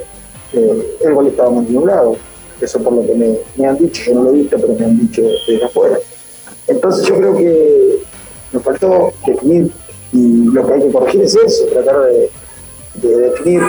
eh, 0.52 0.96
el 1.00 1.14
gol 1.14 1.28
estaba 1.28 1.50
más 1.50 1.70
lado. 1.70 2.16
Eso 2.60 2.82
por 2.82 2.92
lo 2.92 3.06
que 3.06 3.14
me, 3.14 3.66
han 3.66 3.78
dicho, 3.78 4.02
yo 4.04 4.14
no 4.14 4.24
lo 4.24 4.30
he 4.30 4.34
visto, 4.34 4.56
pero 4.60 4.74
me 4.74 4.84
han 4.84 4.98
dicho 4.98 5.22
desde 5.22 5.64
afuera. 5.64 5.98
Entonces 6.66 7.06
yo 7.06 7.16
creo 7.16 7.36
que 7.36 8.02
nos 8.52 8.62
faltó 8.62 9.12
definir 9.26 9.72
y 10.12 10.44
lo 10.44 10.66
que 10.66 10.72
hay 10.74 10.80
que 10.80 10.92
corregir 10.92 11.22
es 11.22 11.34
eso, 11.36 11.66
tratar 11.66 12.06
de, 12.06 12.30
definir. 12.94 13.62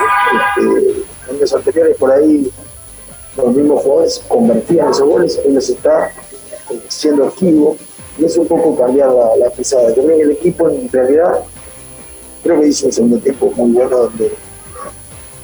Este, 0.57 1.39
los 1.39 1.53
anteriores 1.53 1.95
por 1.97 2.11
ahí 2.11 2.51
los 3.37 3.55
mismos 3.55 3.83
jugadores 3.83 4.23
convertían 4.27 4.89
esos 4.89 5.07
goles, 5.07 5.39
hoy 5.45 5.61
se 5.61 5.73
está 5.73 6.11
siendo 6.89 7.27
activo 7.27 7.77
y 8.17 8.25
es 8.25 8.37
un 8.37 8.47
poco 8.47 8.75
cambiar 8.75 9.09
la, 9.37 9.49
pisada. 9.51 9.93
Yo 9.95 10.03
el 10.09 10.31
equipo 10.31 10.69
en 10.69 10.89
realidad 10.91 11.39
creo 12.43 12.59
que 12.59 12.67
hizo 12.67 12.87
un 12.87 12.91
segundo 12.91 13.17
tiempo 13.19 13.51
muy 13.55 13.71
bueno 13.71 13.97
donde 13.97 14.31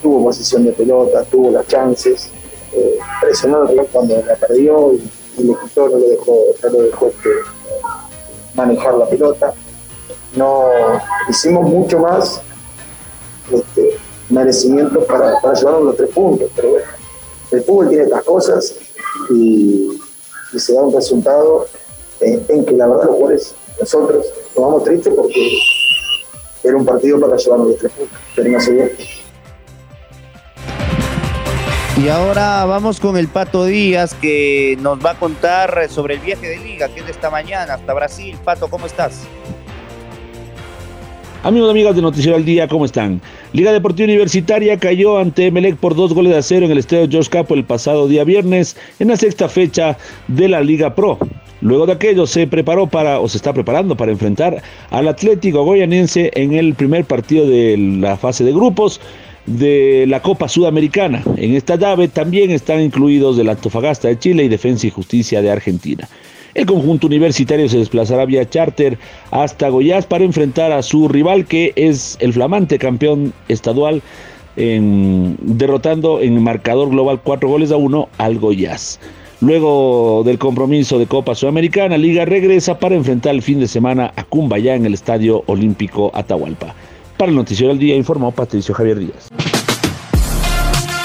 tuvo 0.02 0.26
posición 0.26 0.66
de 0.66 0.74
pelota, 0.74 1.24
tuvo 1.24 1.52
las 1.52 1.68
chances, 1.68 2.30
eh, 2.74 2.98
presionó 3.22 3.66
cuando 3.92 4.22
la 4.22 4.36
perdió 4.36 4.94
y, 4.94 5.44
le 5.44 5.54
quitó, 5.64 5.88
no 5.88 5.98
lo 5.98 6.10
dejó, 6.10 6.38
no 6.64 6.70
lo 6.70 6.82
dejó 6.84 7.08
este, 7.08 7.30
manejar 8.58 8.96
la 8.96 9.08
pelota. 9.08 9.54
No 10.36 10.66
hicimos 11.30 11.70
mucho 11.70 12.00
más 12.00 12.42
este, 13.52 13.98
merecimiento 14.30 15.00
para, 15.06 15.40
para 15.40 15.54
llevarnos 15.54 15.84
los 15.84 15.96
tres 15.96 16.10
puntos, 16.10 16.50
pero 16.56 16.72
bueno, 16.72 16.88
el 17.52 17.64
fútbol 17.64 17.88
tiene 17.88 18.04
estas 18.04 18.24
cosas 18.24 18.76
y 19.30 20.00
se 20.58 20.74
da 20.74 20.82
un 20.82 20.94
resultado 20.94 21.68
en, 22.20 22.66
que 22.66 22.72
la 22.72 22.88
verdad 22.88 23.06
los 23.06 23.16
jugadores, 23.16 23.56
nosotros, 23.80 24.26
nos 24.56 24.66
vamos 24.66 24.84
tristes 24.84 25.14
porque 25.16 25.60
era 26.64 26.76
un 26.76 26.86
partido 26.86 27.20
para 27.20 27.38
llevarnos 27.38 27.70
los 27.70 27.78
tres 27.78 27.92
puntos, 27.94 28.18
pero 28.36 28.50
no 28.50 28.60
se 28.60 28.74
dio. 28.74 28.90
Y 31.98 32.10
ahora 32.10 32.64
vamos 32.66 33.00
con 33.00 33.18
el 33.18 33.28
Pato 33.28 33.66
Díaz 33.66 34.14
que 34.14 34.78
nos 34.82 35.04
va 35.04 35.12
a 35.12 35.16
contar 35.16 35.90
sobre 35.90 36.14
el 36.14 36.20
viaje 36.20 36.48
de 36.48 36.58
liga 36.60 36.90
que 36.90 37.00
es 37.00 37.06
de 37.08 37.12
esta 37.12 37.32
mañana 37.32 37.74
hasta 37.74 37.92
Brasil. 37.92 38.38
Pato, 38.44 38.68
¿cómo 38.70 38.86
estás? 38.86 39.24
Amigos 41.42 41.70
y 41.70 41.72
amigas 41.72 41.96
de 41.96 42.04
Noticiero 42.04 42.36
al 42.36 42.46
Día, 42.46 42.68
¿cómo 42.68 42.86
están? 42.86 43.20
Liga 43.52 43.72
Deportiva 43.72 44.06
Universitaria 44.06 44.78
cayó 44.78 45.18
ante 45.18 45.48
Emelec 45.48 45.78
por 45.78 45.96
dos 45.96 46.14
goles 46.14 46.34
de 46.34 46.38
acero 46.38 46.68
en 46.68 46.72
el 46.72 46.78
estadio 46.78 47.08
George 47.10 47.32
Capo 47.32 47.56
el 47.56 47.64
pasado 47.64 48.08
día 48.08 48.24
viernes 48.24 48.78
en 49.00 49.08
la 49.08 49.18
sexta 49.18 49.50
fecha 49.50 49.98
de 50.28 50.50
la 50.50 50.62
Liga 50.62 50.94
Pro. 50.94 51.18
Luego 51.62 51.88
de 51.88 51.94
aquello 51.94 52.28
se 52.28 52.46
preparó 52.46 52.86
para, 52.86 53.20
o 53.20 53.28
se 53.28 53.38
está 53.38 53.54
preparando 53.54 53.98
para 53.98 54.12
enfrentar 54.12 54.62
al 54.92 55.08
Atlético 55.08 55.64
Goyanense 55.64 56.30
en 56.36 56.54
el 56.54 56.76
primer 56.76 57.06
partido 57.06 57.48
de 57.48 57.76
la 57.76 58.18
fase 58.18 58.44
de 58.44 58.52
grupos 58.52 59.02
de 59.48 60.06
la 60.08 60.22
Copa 60.22 60.48
Sudamericana. 60.48 61.24
En 61.38 61.56
esta 61.56 61.76
llave 61.76 62.08
también 62.08 62.52
están 62.52 62.82
incluidos 62.82 63.40
el 63.40 63.50
Antofagasta 63.50 64.10
de 64.10 64.20
Chile 64.20 64.44
y 64.44 64.50
Defensa 64.50 64.86
y 64.86 64.92
Justicia 64.92 65.42
de 65.42 65.50
Argentina. 65.50 66.08
El 66.54 66.66
conjunto 66.66 67.08
universitario 67.08 67.70
se 67.70 67.78
desplazará 67.78 68.26
vía 68.26 68.50
charter 68.50 68.98
hasta 69.32 69.70
Goiás 69.70 70.06
para 70.06 70.24
enfrentar 70.24 70.72
a 70.72 70.84
su 70.84 71.08
rival 71.08 71.46
que 71.46 71.72
es 71.76 72.18
el 72.20 72.34
flamante 72.34 72.78
campeón 72.78 73.34
estadual 73.48 74.02
en, 74.56 75.38
derrotando 75.40 76.20
en 76.20 76.42
marcador 76.42 76.90
global 76.90 77.22
4 77.24 77.48
goles 77.48 77.72
a 77.72 77.78
1 77.78 78.10
al 78.18 78.40
Goiás. 78.40 79.00
Luego 79.40 80.24
del 80.26 80.40
compromiso 80.40 80.98
de 80.98 81.06
Copa 81.06 81.36
Sudamericana, 81.36 81.96
Liga 81.96 82.26
regresa 82.26 82.80
para 82.80 82.96
enfrentar 82.96 83.36
el 83.36 83.44
fin 83.44 83.60
de 83.60 83.68
semana 83.68 84.12
a 84.16 84.24
Cumbayá 84.24 84.74
en 84.74 84.88
el 84.88 84.96
Estadio 84.96 85.44
Olímpico 85.46 86.10
Atahualpa. 86.16 86.74
Para 87.18 87.32
el 87.32 87.36
Noticiero 87.36 87.70
del 87.70 87.80
Día 87.80 87.96
informó 87.96 88.32
Patricio 88.32 88.76
Javier 88.76 89.00
Díaz. 89.00 89.30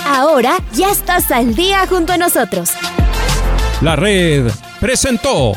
Ahora 0.07 0.59
ya 0.75 0.91
estás 0.91 1.31
al 1.31 1.55
día 1.55 1.87
junto 1.89 2.13
a 2.13 2.19
nosotros. 2.19 2.71
La 3.81 3.97
red 3.97 4.51
presentó 4.79 5.53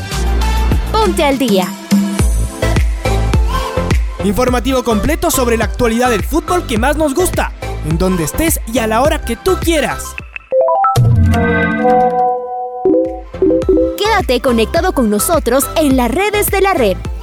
Ponte 0.94 1.26
al 1.26 1.38
día. 1.38 1.68
Informativo 4.24 4.84
completo 4.84 5.30
sobre 5.30 5.58
la 5.58 5.66
actualidad 5.66 6.10
del 6.10 6.24
fútbol 6.24 6.66
que 6.66 6.78
más 6.78 6.96
nos 6.96 7.14
gusta, 7.14 7.52
en 7.90 7.98
donde 7.98 8.24
estés 8.24 8.62
y 8.74 8.80
a 8.80 8.88
la 8.88 9.02
hora 9.02 9.22
que 9.22 9.36
tú 9.36 9.58
quieras. 9.62 10.16
Quédate 13.98 14.40
conectado 14.40 14.94
con 14.94 15.10
nosotros 15.10 15.70
en 15.76 15.98
las 15.98 16.10
redes 16.10 16.48
de 16.48 16.62
la 16.62 16.74
red. 16.74 16.98